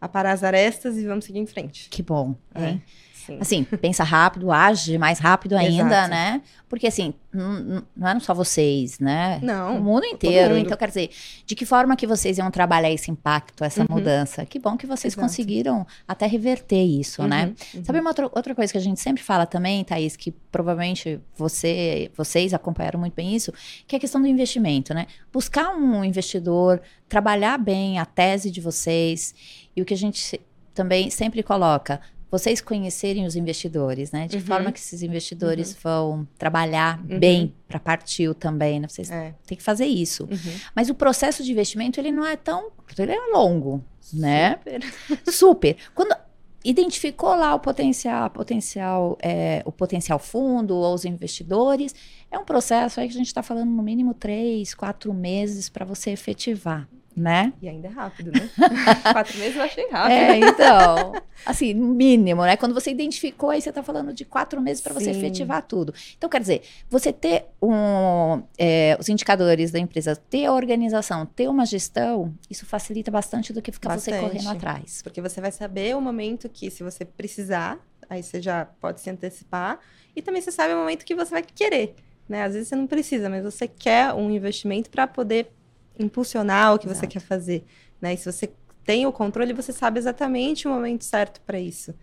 aparar 0.00 0.32
as 0.32 0.42
arestas 0.42 0.96
e 0.96 1.06
vamos 1.06 1.24
seguir 1.24 1.38
em 1.38 1.46
frente. 1.46 1.88
Que 1.88 2.02
bom, 2.02 2.34
É. 2.54 2.70
hein? 2.70 2.82
Sim. 3.26 3.38
Assim, 3.40 3.64
pensa 3.64 4.04
rápido, 4.04 4.52
age 4.52 4.96
mais 4.98 5.18
rápido 5.18 5.56
ainda, 5.56 5.84
Exato. 5.96 6.10
né? 6.10 6.42
Porque 6.68 6.86
assim, 6.86 7.12
não, 7.32 7.84
não- 7.96 8.08
eram 8.08 8.20
só 8.20 8.32
vocês, 8.34 8.98
né? 9.00 9.38
Não, 9.42 9.78
o 9.78 9.82
mundo 9.82 10.04
inteiro. 10.06 10.54
mundo. 10.54 10.64
Então, 10.64 10.76
quer 10.76 10.88
dizer, 10.88 11.10
de 11.44 11.54
que 11.54 11.64
forma 11.66 11.96
que 11.96 12.06
vocês 12.06 12.38
iam 12.38 12.50
trabalhar 12.50 12.90
esse 12.90 13.10
impacto, 13.10 13.62
essa 13.64 13.80
Uhum. 13.82 13.86
mudança? 13.90 14.44
Que 14.46 14.58
bom 14.58 14.76
que 14.76 14.86
vocês 14.86 15.12
Exato. 15.14 15.26
conseguiram 15.28 15.86
até 16.06 16.26
reverter 16.26 16.82
isso, 16.84 17.22
né? 17.26 17.46
Uhum, 17.46 17.54
uhum. 17.80 17.84
Sabe 17.84 18.00
uma 18.00 18.10
outra, 18.10 18.24
outra 18.26 18.54
coisa 18.54 18.72
que 18.72 18.78
a 18.78 18.82
gente 18.82 19.00
sempre 19.00 19.22
fala 19.22 19.44
também, 19.46 19.82
Thaís, 19.84 20.16
que 20.16 20.30
provavelmente 20.50 21.20
você, 21.36 22.10
vocês 22.16 22.54
acompanharam 22.54 22.98
muito 23.00 23.14
bem 23.14 23.34
isso, 23.34 23.52
que 23.86 23.94
é 23.94 23.98
a 23.98 24.00
questão 24.00 24.20
do 24.20 24.26
investimento, 24.26 24.94
né? 24.94 25.06
Buscar 25.32 25.74
um 25.74 26.04
investidor, 26.04 26.80
trabalhar 27.08 27.58
bem 27.58 27.98
a 27.98 28.04
tese 28.04 28.50
de 28.50 28.60
vocês 28.60 29.34
e 29.76 29.82
o 29.82 29.84
que 29.84 29.94
a 29.94 29.96
gente 29.96 30.40
também 30.74 31.08
sempre 31.08 31.42
coloca, 31.42 32.00
vocês 32.30 32.60
conhecerem 32.60 33.24
os 33.24 33.36
investidores, 33.36 34.10
né? 34.10 34.26
De 34.26 34.36
Uhum. 34.36 34.42
forma 34.42 34.72
que 34.72 34.78
esses 34.80 35.02
investidores 35.02 35.76
vão 35.82 36.26
trabalhar 36.36 37.00
Uhum. 37.08 37.18
bem 37.18 37.54
para 37.68 37.78
partir 37.78 38.34
também, 38.34 38.80
né? 38.80 38.88
Vocês 38.88 39.10
É. 39.10 39.34
têm 39.46 39.56
que 39.56 39.62
fazer 39.62 39.86
isso. 39.86 40.24
Uhum. 40.24 40.52
Mas 40.74 40.90
o 40.90 40.94
processo 40.94 41.42
de 41.44 41.52
investimento, 41.52 42.00
ele 42.00 42.10
não 42.10 42.24
é 42.26 42.36
tão... 42.36 42.70
Ele 42.98 43.12
é 43.12 43.20
longo, 43.32 43.82
né? 44.12 44.56
Super. 44.58 44.82
Super. 45.32 45.76
Quando 45.94 46.16
identificou 46.64 47.28
lá 47.36 47.54
o 47.54 47.60
potencial, 47.60 48.28
potencial 48.30 49.16
é, 49.22 49.62
o 49.64 49.70
potencial 49.70 50.18
fundo 50.18 50.74
ou 50.74 50.94
os 50.94 51.04
investidores, 51.04 51.94
é 52.30 52.36
um 52.38 52.44
processo 52.44 52.98
aí 53.00 53.06
que 53.08 53.14
a 53.14 53.18
gente 53.18 53.28
está 53.28 53.42
falando 53.42 53.70
no 53.70 53.82
mínimo 53.82 54.12
três, 54.12 54.74
quatro 54.74 55.14
meses 55.14 55.68
para 55.68 55.84
você 55.84 56.10
efetivar, 56.10 56.88
né? 57.16 57.54
E 57.62 57.68
ainda 57.68 57.88
é 57.88 57.90
rápido, 57.90 58.30
né? 58.30 58.50
Quatro 59.10 59.38
meses 59.38 59.56
eu 59.56 59.62
achei 59.62 59.88
rápido. 59.88 60.12
É, 60.12 60.38
então, 60.38 61.14
assim, 61.46 61.72
mínimo, 61.72 62.42
né? 62.42 62.58
Quando 62.58 62.74
você 62.74 62.90
identificou, 62.90 63.48
aí 63.48 63.62
você 63.62 63.70
está 63.70 63.82
falando 63.82 64.12
de 64.12 64.26
quatro 64.26 64.60
meses 64.60 64.82
para 64.82 64.92
você 64.92 65.10
efetivar 65.10 65.62
tudo. 65.62 65.94
Então, 66.18 66.28
quer 66.28 66.40
dizer, 66.40 66.62
você 66.90 67.14
ter 67.14 67.46
um, 67.62 68.42
é, 68.58 68.98
os 69.00 69.08
indicadores 69.08 69.70
da 69.70 69.78
empresa, 69.78 70.14
ter 70.14 70.44
a 70.44 70.52
organização, 70.52 71.24
ter 71.24 71.48
uma 71.48 71.64
gestão, 71.64 72.34
isso 72.50 72.66
facilita 72.66 73.10
bastante 73.10 73.50
do 73.50 73.62
que 73.62 73.72
ficar 73.72 73.98
você 73.98 74.18
correndo 74.18 74.50
atrás. 74.50 75.00
Porque 75.00 75.22
você 75.22 75.40
vai 75.40 75.50
saber 75.50 75.96
o 75.96 76.00
momento 76.02 76.50
que, 76.50 76.70
se 76.70 76.82
você 76.82 77.06
precisar, 77.06 77.78
aí 78.10 78.22
você 78.22 78.42
já 78.42 78.66
pode 78.78 79.00
se 79.00 79.08
antecipar. 79.08 79.80
E 80.14 80.20
também 80.20 80.42
você 80.42 80.52
sabe 80.52 80.74
o 80.74 80.76
momento 80.76 81.04
que 81.04 81.14
você 81.14 81.30
vai 81.30 81.42
querer. 81.42 81.94
Né? 82.28 82.42
Às 82.42 82.52
vezes 82.52 82.68
você 82.68 82.76
não 82.76 82.86
precisa, 82.86 83.30
mas 83.30 83.42
você 83.42 83.66
quer 83.66 84.12
um 84.12 84.30
investimento 84.30 84.90
para 84.90 85.06
poder 85.06 85.50
impulsionar 85.98 86.74
o 86.74 86.78
que 86.78 86.86
você 86.86 86.92
Exato. 87.00 87.08
quer 87.08 87.20
fazer. 87.20 87.64
Né? 88.00 88.14
E 88.14 88.16
se 88.16 88.30
você 88.30 88.50
tem 88.84 89.06
o 89.06 89.12
controle, 89.12 89.52
você 89.52 89.72
sabe 89.72 89.98
exatamente 89.98 90.68
o 90.68 90.70
momento 90.70 91.04
certo 91.04 91.40
para 91.40 91.58
isso. 91.58 91.94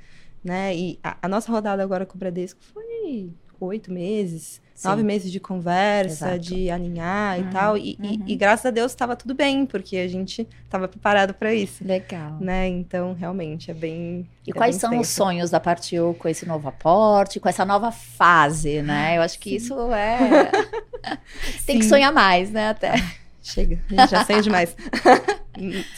Né? 0.44 0.76
E 0.76 1.00
a, 1.04 1.18
a 1.22 1.28
nossa 1.28 1.52
rodada 1.52 1.82
agora 1.84 2.06
com 2.06 2.16
o 2.16 2.20
Bradesco 2.20 2.60
foi 2.74 3.32
oito 3.62 3.94
meses, 3.94 4.62
Sim. 4.76 4.90
nove 4.90 5.04
meses 5.04 5.32
de 5.32 5.40
conversa, 5.40 6.32
Exato. 6.36 6.40
de 6.40 6.70
alinhar 6.70 7.40
Uhum, 7.40 7.48
e 7.48 7.52
tal. 7.54 7.78
E, 7.78 7.92
e- 7.92 7.98
uhum. 8.18 8.24
e 8.28 8.36
graças 8.36 8.66
a 8.66 8.72
Deus 8.72 8.92
estava 8.92 9.16
tudo 9.16 9.34
bem, 9.34 9.66
porque 9.66 9.96
a 9.96 10.08
gente 10.10 10.46
estava 10.66 10.86
preparado 10.86 11.34
para 11.34 11.54
isso 11.54 11.82
Legal. 11.88 12.38
né? 12.42 12.68
Então, 12.68 13.14
realmente, 13.14 13.72
é 13.72 13.74
bem. 13.74 14.28
E 14.46 14.52
é 14.52 14.54
quais 14.54 14.76
bem 14.76 14.80
são 14.82 15.00
os 15.00 15.08
sonhos 15.08 15.50
da 15.50 15.62
Partiu 15.62 16.14
com 16.20 16.28
esse 16.28 16.46
novo 16.46 16.68
aporte, 16.68 17.40
com 17.40 17.48
essa 17.48 17.64
nova 17.64 17.90
fase, 17.90 18.82
né? 18.82 19.18
Eu 19.18 19.22
acho 19.22 19.40
que 19.40 19.56
isso 19.56 19.76
é. 19.94 20.52
Tem 21.66 21.78
que 21.78 21.84
Sim. 21.84 21.90
sonhar 21.90 22.12
mais, 22.12 22.52
né? 22.52 22.68
Até. 22.68 22.96
Chega, 23.44 23.78
já 24.10 24.24
sonha 24.24 24.42
demais. 24.42 24.74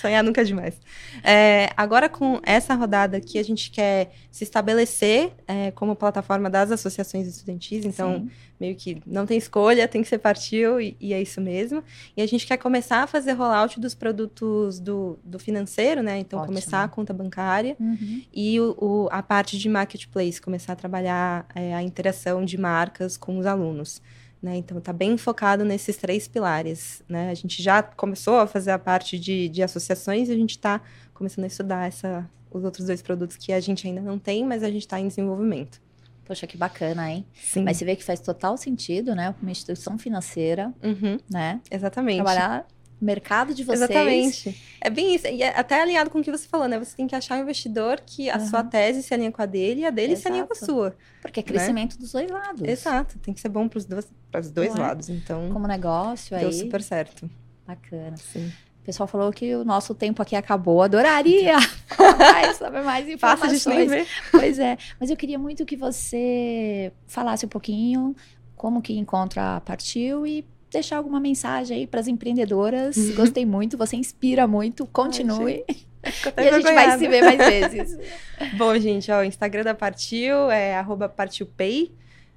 Sonhar 0.01 0.23
nunca 0.23 0.41
é 0.41 0.43
demais. 0.43 0.75
É, 1.23 1.69
agora, 1.77 2.09
com 2.09 2.41
essa 2.43 2.73
rodada 2.73 3.15
aqui, 3.17 3.39
a 3.39 3.43
gente 3.43 3.71
quer 3.71 4.11
se 4.29 4.43
estabelecer 4.43 5.31
é, 5.47 5.71
como 5.71 5.95
plataforma 5.95 6.49
das 6.49 6.71
associações 6.71 7.25
estudantis. 7.27 7.85
Então, 7.85 8.15
Sim. 8.15 8.31
meio 8.59 8.75
que 8.75 9.01
não 9.05 9.25
tem 9.25 9.37
escolha, 9.37 9.87
tem 9.87 10.01
que 10.01 10.09
ser 10.09 10.17
partiu, 10.17 10.81
e, 10.81 10.97
e, 10.99 11.13
é 11.13 11.21
isso 11.21 11.39
mesmo. 11.39 11.81
E 12.17 12.21
a 12.21 12.27
gente 12.27 12.45
quer 12.45 12.57
começar 12.57 13.03
a 13.03 13.07
fazer 13.07 13.31
rollout 13.31 13.79
dos 13.79 13.95
produtos 13.95 14.79
do, 14.79 15.17
do 15.23 15.39
financeiro, 15.39 16.03
né? 16.03 16.19
Então, 16.19 16.39
Ótimo. 16.39 16.53
começar 16.53 16.83
a 16.83 16.87
conta 16.87 17.13
bancária 17.13 17.77
uhum. 17.79 18.23
e 18.33 18.59
o, 18.59 18.75
o, 18.77 19.07
a 19.09 19.23
parte 19.23 19.57
de 19.57 19.69
marketplace, 19.69 20.41
começar 20.41 20.73
a 20.73 20.75
trabalhar 20.75 21.45
é, 21.55 21.73
a 21.73 21.81
interação 21.81 22.43
de 22.43 22.57
marcas 22.57 23.15
com 23.15 23.37
os 23.37 23.45
alunos. 23.45 24.01
Né? 24.45 24.57
Então, 24.57 24.77
está 24.77 24.93
bem 24.93 25.17
focado 25.17 25.65
nesses 25.65 25.97
três 25.97 26.27
pilares. 26.27 27.01
Né? 27.09 27.31
A 27.31 27.33
gente 27.33 27.63
já 27.63 27.81
começou 27.81 28.37
a 28.37 28.45
fazer 28.45 28.69
a 28.69 28.77
parte 28.77 29.17
de, 29.17 29.49
de 29.49 29.63
associações 29.63 30.29
e 30.29 30.31
a 30.31 30.35
gente 30.35 30.51
está 30.51 30.79
começando 31.15 31.45
a 31.45 31.47
estudar 31.47 31.87
essa, 31.87 32.29
os 32.51 32.63
outros 32.63 32.85
dois 32.85 33.01
produtos 33.01 33.37
que 33.37 33.51
a 33.51 33.59
gente 33.59 33.87
ainda 33.87 34.01
não 34.01 34.19
tem, 34.19 34.45
mas 34.45 34.61
a 34.61 34.67
gente 34.67 34.81
está 34.81 34.99
em 34.99 35.07
desenvolvimento. 35.07 35.81
Poxa, 36.25 36.45
que 36.45 36.57
bacana, 36.57 37.11
hein? 37.11 37.25
Sim. 37.33 37.63
Mas 37.63 37.77
você 37.77 37.85
vê 37.85 37.95
que 37.95 38.03
faz 38.03 38.19
total 38.19 38.55
sentido, 38.55 39.15
né? 39.15 39.33
Uma 39.41 39.49
instituição 39.49 39.97
financeira, 39.97 40.71
uhum. 40.83 41.17
né? 41.27 41.59
Exatamente. 41.71 42.17
Trabalhar 42.17 42.67
mercado 43.05 43.53
de 43.53 43.63
vocês. 43.63 43.81
Exatamente. 43.81 44.61
É 44.81 44.89
bem 44.89 45.15
isso. 45.15 45.27
E 45.27 45.41
é 45.41 45.57
até 45.57 45.81
alinhado 45.81 46.09
com 46.09 46.19
o 46.19 46.23
que 46.23 46.31
você 46.31 46.47
falou, 46.47 46.67
né? 46.67 46.77
Você 46.79 46.95
tem 46.95 47.07
que 47.07 47.15
achar 47.15 47.37
um 47.37 47.43
investidor 47.43 48.01
que 48.05 48.29
a 48.29 48.37
uhum. 48.37 48.47
sua 48.47 48.63
tese 48.63 49.01
se 49.03 49.13
alinha 49.13 49.31
com 49.31 49.41
a 49.41 49.45
dele 49.45 49.81
e 49.81 49.85
a 49.85 49.89
dele 49.89 50.13
Exato. 50.13 50.21
se 50.21 50.27
alinha 50.27 50.45
com 50.45 50.53
a 50.53 50.55
sua. 50.55 50.95
Porque 51.21 51.39
é 51.39 51.43
né? 51.43 51.47
crescimento 51.47 51.93
né? 51.93 51.97
dos 51.99 52.11
dois 52.11 52.29
lados. 52.29 52.67
Exato. 52.67 53.17
Tem 53.19 53.33
que 53.33 53.39
ser 53.39 53.49
bom 53.49 53.67
para 53.67 53.77
os 53.77 53.85
dois, 53.85 54.07
dois 54.51 54.75
é? 54.75 54.79
lados. 54.79 55.09
Então. 55.09 55.49
Como 55.51 55.67
negócio 55.67 56.35
aí. 56.35 56.43
Deu 56.43 56.51
super 56.51 56.81
certo. 56.81 57.29
Bacana. 57.65 58.17
Sim. 58.17 58.51
O 58.81 58.85
pessoal 58.85 59.07
falou 59.07 59.31
que 59.31 59.55
o 59.55 59.65
nosso 59.65 59.95
tempo 59.95 60.21
aqui 60.21 60.35
acabou. 60.35 60.83
Adoraria 60.83 61.55
mais, 62.19 62.57
saber 62.57 62.83
mais 62.83 63.09
informações. 63.09 63.63
Fácil 63.63 63.71
de 63.71 63.77
nem 63.77 63.87
ver. 63.87 64.07
Pois 64.29 64.59
é. 64.59 64.77
Mas 64.99 65.09
eu 65.09 65.17
queria 65.17 65.39
muito 65.39 65.65
que 65.65 65.75
você 65.75 66.91
falasse 67.07 67.45
um 67.45 67.49
pouquinho 67.49 68.15
como 68.55 68.81
que 68.81 68.97
encontra 68.97 69.57
a 69.57 69.61
Partiu 69.61 70.25
e 70.25 70.45
deixar 70.75 70.97
alguma 70.97 71.19
mensagem 71.19 71.77
aí 71.77 71.87
para 71.87 71.99
as 71.99 72.07
empreendedoras. 72.07 72.97
Uhum. 72.97 73.15
Gostei 73.15 73.45
muito, 73.45 73.77
você 73.77 73.95
inspira 73.95 74.45
muito, 74.45 74.85
continue. 74.85 75.63
Ai, 75.67 75.77
e 76.37 76.47
a 76.47 76.51
gente 76.53 76.73
vai 76.73 76.97
se 76.97 77.07
ver 77.07 77.21
mais 77.23 77.37
vezes. 77.37 77.97
Bom, 78.57 78.77
gente, 78.77 79.11
ó, 79.11 79.21
o 79.21 79.23
Instagram 79.23 79.63
da 79.63 79.73
Partiu 79.73 80.51
é 80.51 80.83
partilpay. 81.15 81.91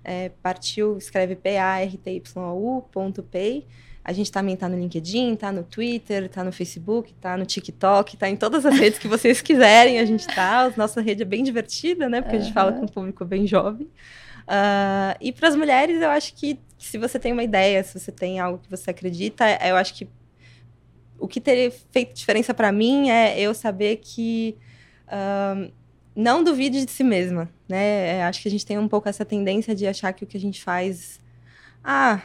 É, 0.05 0.31
partiu, 0.43 0.97
escreve 0.97 1.37
P-A-R-T-Y-U, 1.37 2.85
ponto 2.91 3.23
pay. 3.23 3.67
A 4.03 4.13
gente 4.13 4.33
também 4.33 4.57
tá 4.57 4.67
no 4.67 4.79
LinkedIn, 4.79 5.37
tá 5.37 5.53
no 5.53 5.63
Twitter, 5.63 6.31
tá 6.31 6.43
no 6.43 6.51
Facebook, 6.51 7.13
tá 7.21 7.37
no 7.37 7.45
TikTok, 7.45 8.17
tá 8.17 8.27
em 8.31 8.37
todas 8.37 8.65
as 8.65 8.79
redes 8.79 8.99
que 8.99 9.07
vocês 9.07 9.43
quiserem, 9.43 9.99
a 9.99 10.05
gente 10.07 10.27
tá. 10.27 10.63
A 10.63 10.73
nossa 10.79 11.03
rede 11.03 11.25
é 11.25 11.27
bem 11.27 11.43
divertida, 11.43 12.09
né? 12.09 12.23
Porque 12.23 12.37
a 12.37 12.41
gente 12.41 12.55
fala 12.55 12.73
com 12.73 12.85
um 12.85 12.89
público 12.89 13.23
bem 13.25 13.47
jovem. 13.47 13.87
Uh, 14.49 15.13
e 15.21 15.31
para 15.31 15.49
as 15.49 15.55
mulheres, 15.55 16.01
eu 16.01 16.09
acho 16.09 16.35
que 16.35 16.59
se 16.79 16.97
você 16.97 17.19
tem 17.19 17.33
uma 17.33 17.43
ideia, 17.43 17.85
se 17.85 17.99
você 17.99 18.11
tem 18.11 18.41
algo 18.41 18.59
que 18.59 18.71
você 18.71 18.91
acredita, 18.91 19.45
eu 19.63 19.77
acho 19.77 19.95
que 19.95 20.09
o 21.19 21.29
que 21.29 21.41
teria 21.41 21.71
feito 21.91 22.15
diferença 22.15 22.55
para 22.55 22.73
mim 22.73 23.11
é 23.11 23.39
eu 23.39 23.53
saber 23.53 23.97
que 23.97 24.57
uh, 25.09 25.71
não 26.17 26.43
duvide 26.43 26.85
de 26.85 26.91
si 26.91 27.05
mesma, 27.05 27.51
né? 27.69 28.19
É, 28.19 28.25
acho 28.25 28.41
que 28.41 28.49
a 28.49 28.51
gente 28.51 28.65
tem 28.65 28.79
um 28.79 28.89
pouco 28.89 29.09
essa 29.09 29.25
tendência 29.25 29.75
de 29.75 29.87
achar 29.87 30.13
que 30.13 30.25
o 30.25 30.27
que 30.27 30.37
a 30.37 30.41
gente 30.41 30.63
faz, 30.63 31.21
ah, 31.85 32.23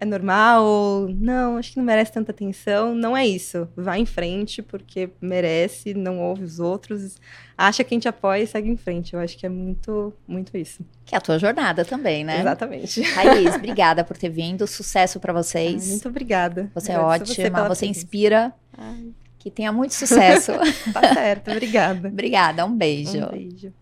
é 0.00 0.04
normal, 0.06 0.64
ou 0.64 1.08
não, 1.10 1.58
acho 1.58 1.72
que 1.72 1.76
não 1.76 1.84
merece 1.84 2.10
tanta 2.10 2.30
atenção. 2.32 2.94
Não 2.94 3.14
é 3.14 3.26
isso. 3.26 3.68
Vá 3.76 3.98
em 3.98 4.06
frente, 4.06 4.62
porque 4.62 5.10
merece, 5.20 5.92
não 5.92 6.18
ouve 6.18 6.42
os 6.42 6.58
outros, 6.58 7.18
acha 7.56 7.84
quem 7.84 7.98
te 7.98 8.08
apoia 8.08 8.42
e 8.42 8.46
segue 8.46 8.70
em 8.70 8.78
frente. 8.78 9.12
Eu 9.12 9.20
acho 9.20 9.36
que 9.36 9.44
é 9.44 9.48
muito, 9.50 10.12
muito 10.26 10.56
isso. 10.56 10.82
Que 11.04 11.14
é 11.14 11.18
a 11.18 11.20
tua 11.20 11.38
jornada 11.38 11.84
também, 11.84 12.24
né? 12.24 12.40
Exatamente. 12.40 13.02
Thaís, 13.14 13.54
obrigada 13.56 14.02
por 14.02 14.16
ter 14.16 14.30
vindo. 14.30 14.66
Sucesso 14.66 15.20
para 15.20 15.34
vocês. 15.34 15.88
muito 15.88 16.08
obrigada. 16.08 16.70
Você 16.74 16.92
é 16.92 16.98
ótima, 16.98 17.26
você, 17.26 17.68
você 17.68 17.86
inspira. 17.86 18.54
Ai. 18.76 19.10
Que 19.38 19.50
tenha 19.50 19.70
muito 19.70 19.92
sucesso. 19.92 20.52
tá 20.92 21.14
certo, 21.14 21.50
obrigada. 21.50 22.08
obrigada, 22.08 22.64
um 22.64 22.74
beijo. 22.74 23.18
Um 23.18 23.28
beijo. 23.28 23.72